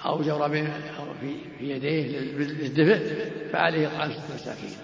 [0.05, 0.65] أو جوربين
[0.99, 4.77] أو في, يديه للدفء فعليه إطعام ستة مساكين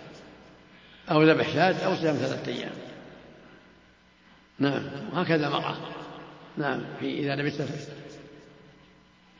[1.11, 2.71] أو ذبح شاة أو صيام ثلاثة أيام.
[4.59, 4.83] نعم
[5.13, 5.77] وهكذا المرأة
[6.57, 7.67] نعم في إذا لبست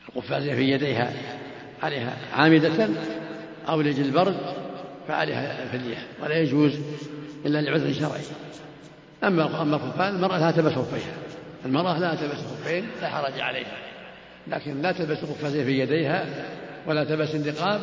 [0.08, 1.12] القفازة في يديها
[1.82, 2.88] عليها عامدة
[3.68, 4.36] أو لجل البرد
[5.08, 6.06] فعليها فدية.
[6.22, 6.72] ولا يجوز
[7.46, 8.22] إلا لعذر شرعي.
[9.24, 11.14] أما أما الخفان المرأة لا تلبس خفيها
[11.64, 13.76] المرأة لا تلبس خفين لا حرج عليها.
[14.46, 16.26] لكن لا تلبس قفازين في يديها
[16.86, 17.80] ولا تلبس النقاب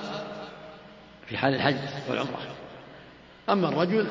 [1.28, 1.76] في حال الحج
[2.10, 2.40] والعمرة.
[3.50, 4.08] أما الرجل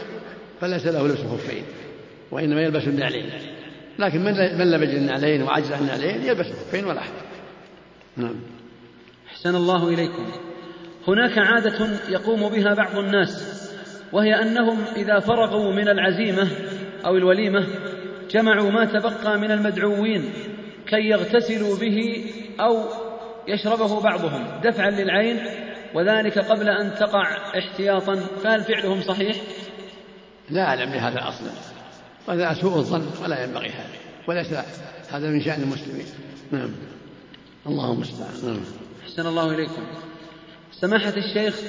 [0.60, 1.64] فليس له لبس خفين
[2.30, 3.30] وإنما يلبس النعلين.
[3.98, 7.12] لكن من من لبس النعلين وعجز عن النعلين يلبس خفين ولا حرج.
[8.16, 8.40] نعم.
[9.28, 10.26] أحسن الله إليكم.
[11.08, 13.58] هناك عادة يقوم بها بعض الناس
[14.12, 16.48] وهي أنهم إذا فرغوا من العزيمة
[17.06, 17.66] أو الوليمة
[18.30, 20.32] جمعوا ما تبقى من المدعوين
[20.86, 22.24] كي يغتسلوا به
[22.60, 22.84] أو
[23.48, 25.40] يشربه بعضهم دفعا للعين
[25.94, 28.14] وذلك قبل أن تقع احتياطا.
[28.14, 29.36] فهل فعلهم صحيح؟
[30.50, 31.50] لا أعلم بهذا أصلا
[32.28, 33.98] وهذا سوء الظن ولا ينبغي هذا.
[34.28, 34.52] وليس
[35.10, 36.06] هذا من شأن المسلمين.
[36.52, 36.70] نعم.
[37.66, 38.30] الله المستعان.
[38.44, 38.60] نعم.
[39.02, 39.82] أحسن الله إليكم.
[40.72, 41.60] سماحة الشيخ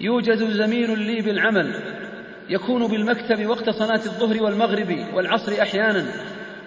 [0.00, 1.96] يوجد زميل لي بالعمل.
[2.48, 6.04] يكون بالمكتب وقت صلاة الظهر والمغرب والعصر أحيانا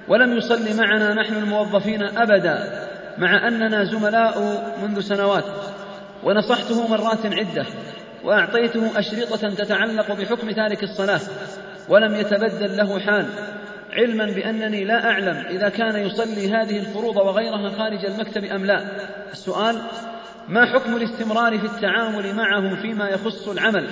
[0.08, 5.46] ولم يصلي معنا نحن الموظفين أبدا مع أننا زملاء منذ سنوات.
[6.24, 7.66] ونصحته مرات عدة
[8.24, 11.22] وأعطيته أشرطة تتعلق بحكم تارك الصلاة
[11.90, 13.26] ولم يتبدل له حال.
[13.94, 18.84] علما بأنني لا أعلم إذا كان يصلي هذه الفروض وغيرها خارج المكتب أم لا.
[19.32, 19.82] السؤال
[20.48, 23.90] ما حكم الاستمرار في التعامل معه فيما يخص العمل؟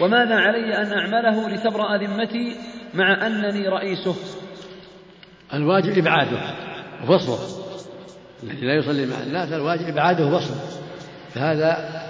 [0.00, 2.56] وماذا علي أن أعمله لتبرأ ذمتي
[2.94, 4.16] مع أنني رئيسه؟
[5.54, 6.38] الواجب إبعاده
[7.02, 7.38] وفصله.
[8.42, 10.60] الذي لا يصلي مع الناس الواجب إبعاده وفصله.
[11.34, 12.02] فهذا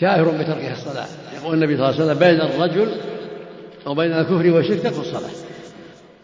[0.00, 1.06] كافر بتركه الصلاة.
[1.34, 3.00] يقول النبي صلى الله عليه وسلم بين الرجل
[3.86, 5.30] وبين الكفر والشرك ترك الصلاة.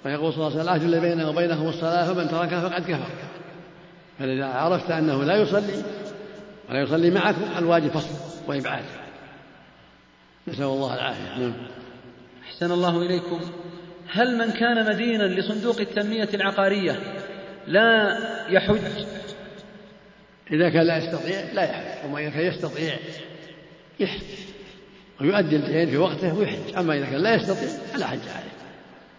[0.05, 3.11] ويقول صلى الله عليه وسلم الذي بينه وبينهم الصلاة فمن تركها فقد كفر.
[4.19, 5.83] فإذا عرفت أنه لا يصلي
[6.71, 8.15] ولا يصلي معكم الواجب فصل
[8.49, 8.85] وإبعاد.
[10.49, 11.39] نسأل الله العافية.
[11.39, 11.53] نعم.
[12.45, 13.41] أحسن الله إليكم.
[14.13, 17.01] هل من كان مدينا لصندوق التنمية العقارية
[17.67, 18.19] لا
[18.49, 19.07] يحج؟
[20.53, 22.07] إذا كان لا يستطيع لا يحج.
[22.07, 22.97] وما إذا كان يستطيع
[24.01, 24.21] يحج.
[25.21, 26.77] ويؤدي الدين في وقته ويحج.
[26.79, 28.51] أما إذا كان لا يستطيع فلا حج عليه.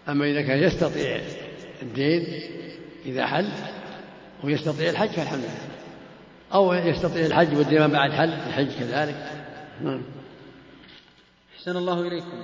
[0.10, 1.22] أما إذا كان يستطيع
[1.82, 2.28] الدين
[3.06, 3.50] إذا حل
[4.44, 5.72] ويستطيع الحج فالحمد لله.
[6.54, 9.16] أو يستطيع الحج والدين بعد حل الحج كذلك.
[9.82, 10.02] نعم.
[11.62, 12.44] أحسن الله إليكم.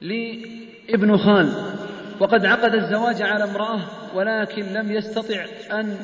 [0.00, 0.44] لي
[0.90, 1.76] ابن خال
[2.20, 3.80] وقد عقد الزواج على امرأة
[4.14, 5.96] ولكن لم يستطع أن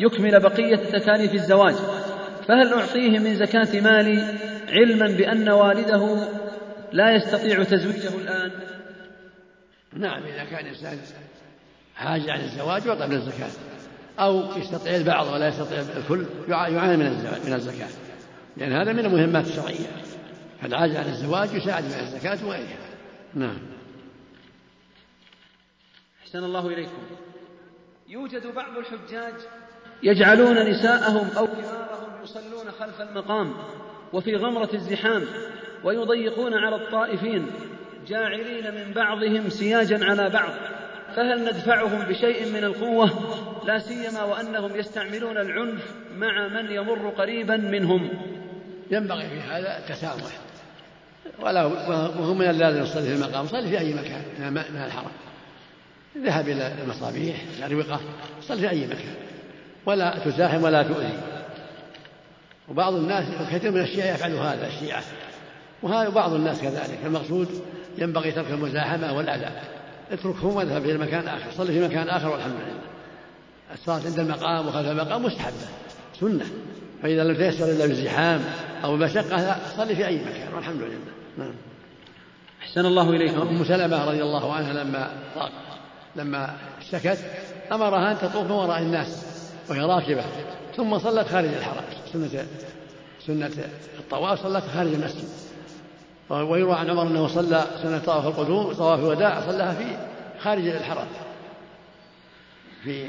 [0.00, 1.74] يكمل بقية تكاليف الزواج.
[2.48, 4.38] فهل أعطيه من زكاة مالي
[4.68, 6.28] علما بأن والده
[6.92, 8.50] لا يستطيع تزويجه الآن؟
[9.92, 10.98] نعم إذا كان الإنسان
[11.94, 13.50] حاجة عن الزواج من الزكاة.
[14.18, 17.10] أو يستطيع البعض ولا يستطيع الكل يعاني من
[17.46, 17.88] من الزكاة.
[18.56, 20.05] لأن هذا من المهمات الشرعية.
[20.62, 22.88] فالعاجز عن الزواج يساعد من الزكاة وغيرها.
[23.34, 23.58] نعم.
[26.22, 27.02] أحسن الله إليكم.
[28.08, 29.34] يوجد بعض الحجاج
[30.02, 33.54] يجعلون نساءهم أو كبارهم يصلون خلف المقام
[34.12, 35.24] وفي غمرة الزحام
[35.84, 37.50] ويضيقون على الطائفين
[38.06, 40.50] جاعلين من بعضهم سياجا على بعض.
[41.16, 43.10] فهل ندفعهم بشيء من القوة؟
[43.64, 48.10] لا سيما وأنهم يستعملون العنف مع من يمر قريبا منهم.
[48.90, 50.45] ينبغي في هذا التسامح.
[51.40, 55.10] ولا وهو من اللازم يصلي في المقام صلي في أي مكان من الحرم.
[56.24, 58.00] ذهب إلى المصابيح الأروقة
[58.42, 59.14] صلي في أي مكان.
[59.86, 61.18] ولا تزاحم ولا تؤذي.
[62.68, 65.02] وبعض الناس كثير من الشيعة يفعل هذا الشيعة.
[65.82, 66.98] وهذا بعض الناس كذلك.
[67.06, 67.48] المقصود
[67.98, 69.50] ينبغي ترك المزاحمة والأذى.
[70.12, 71.50] اتركهم واذهب إلى مكان آخر.
[71.56, 72.80] صلي في مكان آخر والحمد لله.
[73.74, 75.66] الصلاة عند المقام وخلف المقام مستحبة.
[76.20, 76.46] سنة.
[77.02, 78.40] فإذا لم تيسر إلا بالزحام
[78.84, 81.15] أو المشقة صلي في أي مكان والحمد لله.
[81.38, 81.54] نعم.
[82.62, 85.10] أحسن الله إليكم أم سلمة رضي الله عنها لما
[86.16, 87.18] لما اشتكت
[87.72, 89.26] أمرها أن تطوف من وراء الناس
[89.68, 90.24] وهي راكبة
[90.76, 91.84] ثم صلت خارج الحرم.
[92.12, 92.46] سنة
[93.26, 93.50] سنة
[93.98, 95.28] الطواف صلت خارج المسجد.
[96.30, 99.96] ويروى عن عمر أنه صلى سنة طواف القدوم طواف الوداع صلاها في
[100.40, 101.06] خارج الحرم.
[102.84, 103.06] في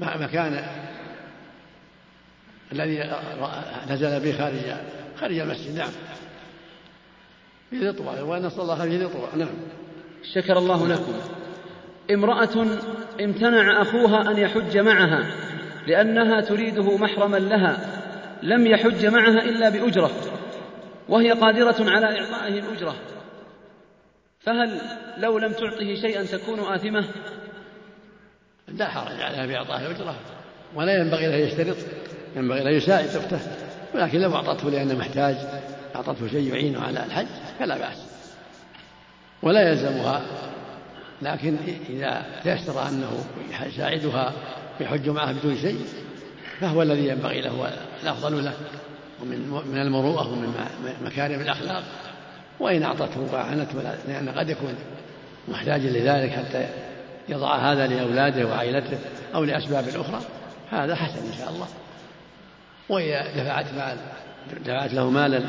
[0.00, 0.66] مكان
[2.72, 3.10] الذي
[3.88, 4.76] نزل به خارج
[5.20, 5.76] خارج المسجد.
[5.78, 5.90] نعم.
[7.74, 9.48] في وأن صلى في ذي طوى نعم.
[10.34, 11.12] شكر الله لكم.
[12.10, 12.66] امرأة
[13.20, 15.30] امتنع أخوها أن يحج معها
[15.86, 17.78] لأنها تريده محرما لها
[18.42, 20.10] لم يحج معها إلا بأجرة
[21.08, 22.94] وهي قادرة على إعطائه الأجرة.
[24.40, 24.80] فهل
[25.18, 27.04] لو لم تعطه شيئا تكون آثمة؟
[28.68, 30.14] لا حرج عليها بإعطائه الأجرة
[30.74, 31.76] ولا ينبغي له يشترط
[32.36, 33.40] ينبغي له يساعد أخته
[33.94, 35.36] ولكن لو أعطته لأنه محتاج
[35.94, 37.26] أعطته شيء يعينه على الحج
[37.58, 37.98] فلا بأس.
[39.42, 40.22] ولا يلزمها.
[41.22, 41.56] لكن
[41.90, 43.24] إذا تيسر أنه
[43.66, 44.32] يساعدها
[44.80, 45.86] يحج معها بدون شيء
[46.60, 47.70] فهو الذي ينبغي له
[48.02, 48.54] الأفضل له
[49.22, 50.54] ومن من المروءة ومن
[51.04, 51.82] مكارم الأخلاق.
[52.60, 54.74] وإن أعطته وأعنته لأن قد يكون
[55.48, 56.68] محتاجا لذلك حتى
[57.28, 58.98] يضع هذا لأولاده وعائلته
[59.34, 60.20] أو لأسباب أخرى
[60.70, 61.66] هذا حسن إن شاء الله.
[62.88, 63.96] وإذا دفعت مال.
[64.64, 65.42] دفعت له مالا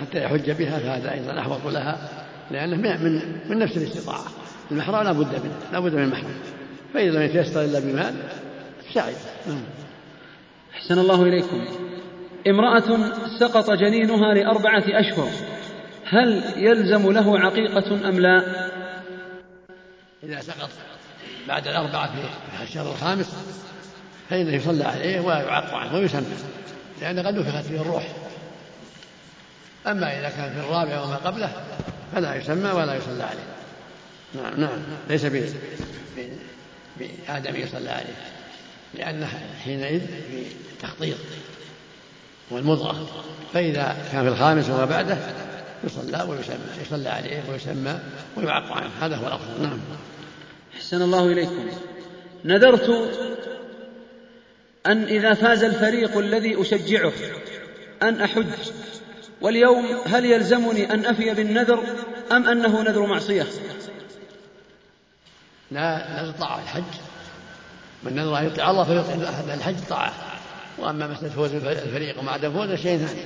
[0.00, 1.98] حتى يحج بها فهذا أيضا أحوط لها
[2.50, 4.24] لأنه من من نفس الاستطاعة.
[4.70, 6.34] المحرم لا بد منه لا بد من المحرم
[6.94, 8.14] فإذا لم يتيسر إلا بمال
[8.94, 9.14] سعد
[9.46, 9.62] نعم.
[10.74, 11.64] أحسن الله إليكم.
[12.46, 15.28] امرأة سقط جنينها لأربعة أشهر
[16.04, 18.42] هل يلزم له عقيقة أم لا؟
[20.22, 20.70] إذا سقط
[21.48, 22.10] بعد الأربعة
[22.56, 23.36] في الشهر الخامس
[24.30, 26.26] فإنه يصلى عليه ويعق عنه ويسمى
[27.00, 28.08] لأن قد نفخت فيه الروح.
[29.86, 31.52] أما إذا كان في الرابع وما قبله
[32.14, 33.52] فلا يسمى ولا يصلى عليه.
[34.34, 34.78] نعم نعم.
[35.08, 35.26] ليس
[36.98, 38.16] بآدم يصلى عليه.
[38.94, 39.28] لأنه
[39.64, 40.44] حينئذ في
[40.82, 41.16] تخطيط
[42.50, 43.24] والمضغة.
[43.54, 45.18] فإذا كان في الخامس وما بعده
[45.84, 46.56] يصلى ويسمى
[46.86, 47.98] يصلى عليه ويسمى
[48.36, 48.90] ويعق عنه.
[49.00, 49.78] هذا هو الأفضل نعم.
[50.76, 51.70] أحسن الله إليكم.
[52.44, 52.90] نذرت
[54.86, 57.12] أن إذا فاز الفريق الذي أشجعه
[58.02, 58.46] أن أحج
[59.42, 61.84] واليوم هل يلزمني أن أفي بالنذر
[62.32, 63.46] أم أنه نذر معصية؟
[65.70, 66.82] لا لا طاعة الحج.
[68.02, 70.12] من نذر أن يطيع الله أحد الحج طاعة.
[70.78, 73.20] وأما مسألة فوز الفريق وما عدا فوز شيء ثاني.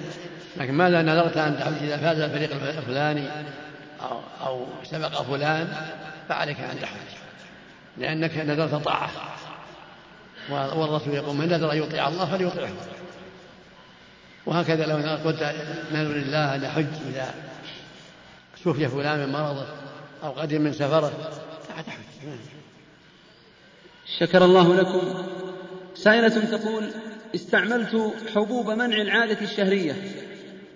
[0.57, 3.29] لكن ماذا نذرت أن تحج إذا فاز الفريق الفلاني
[4.11, 5.69] أو, أو سبق فلان
[6.29, 7.17] فعليك أن تحج.
[7.99, 9.11] لأنك نذرت طاعة.
[10.51, 12.73] والرسول يقول من نذر أن يطيع الله فليطيعه.
[14.47, 15.43] وهكذا لو قلت
[15.93, 17.35] نذر لله أن أحج إذا
[18.65, 19.67] شفي فلان من مرضه
[20.25, 21.13] أو قدم من سفره
[21.69, 22.07] فتحج
[24.19, 25.27] شكر الله لكم.
[25.95, 26.91] سائلة تقول
[27.35, 29.95] استعملت حبوب منع العادة الشهرية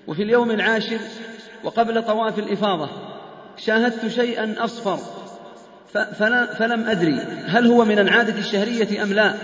[0.07, 0.99] وفي اليوم العاشر
[1.65, 2.89] وقبل طواف الإفاضة
[3.57, 4.99] شاهدت شيئا أصفر
[6.59, 9.35] فلم أدري هل هو من العادة الشهرية أم لا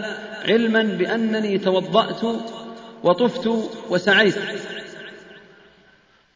[0.44, 2.24] علما بأنني توضأت
[3.02, 3.46] وطفت
[3.88, 4.38] وسعيت.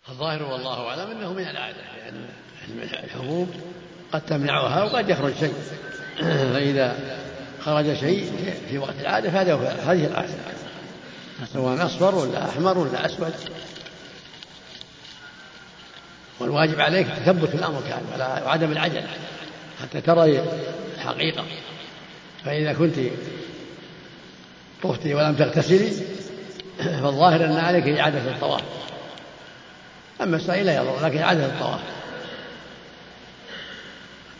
[0.08, 3.48] الظاهر والله أعلم أنه من العادة يعني الحبوب
[4.12, 5.54] قد تمنعها وقد يخرج شيء.
[6.52, 6.96] فإذا
[7.60, 8.32] خرج شيء
[8.68, 10.34] في وقت العادة فهذا هذه العادة.
[11.52, 13.34] سواء أصفر ولا أحمر ولا أسود.
[16.40, 19.08] والواجب عليك تثبت الأمر كان وعدم العجلة
[19.82, 20.42] حتى ترى
[20.94, 21.44] الحقيقة.
[22.44, 22.94] فإذا كنت
[24.82, 25.92] طفتي ولم تغتسلي
[27.02, 28.62] فالظاهر أن عليك إعادة الطواف.
[30.20, 31.80] أما السعي لا يضر لكن إعادة الطواف.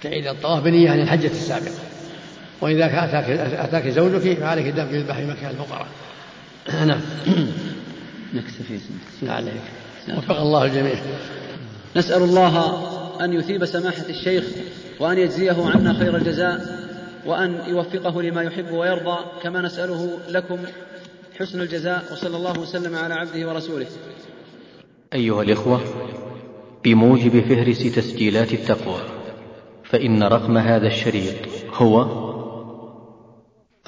[0.02, 1.74] تعيد الطواف بنية عن الحجة السابقة.
[2.60, 5.86] وإذا أتاك, أتاك زوجك فعليك الدم يذبح في مكان الفقراء.
[6.86, 7.00] نعم.
[8.34, 8.78] نكتفي
[9.22, 9.62] لا عليك.
[10.08, 10.94] وفق الله الجميع.
[11.96, 12.80] نسأل الله
[13.24, 14.44] أن يثيب سماحة الشيخ
[15.00, 16.80] وأن يجزيه عنا خير الجزاء
[17.26, 20.58] وأن يوفقه لما يحب ويرضى كما نسأله لكم
[21.40, 23.86] حسن الجزاء وصلى الله وسلم على عبده ورسوله.
[25.12, 25.80] أيها الإخوة
[26.84, 29.00] بموجب فهرس تسجيلات التقوى
[29.84, 31.34] فإن رقم هذا الشريط
[31.74, 32.06] هو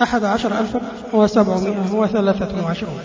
[0.02, 0.80] أحد عشر ألفا
[1.14, 3.00] وسبعمائة وثلاثة وعشرون.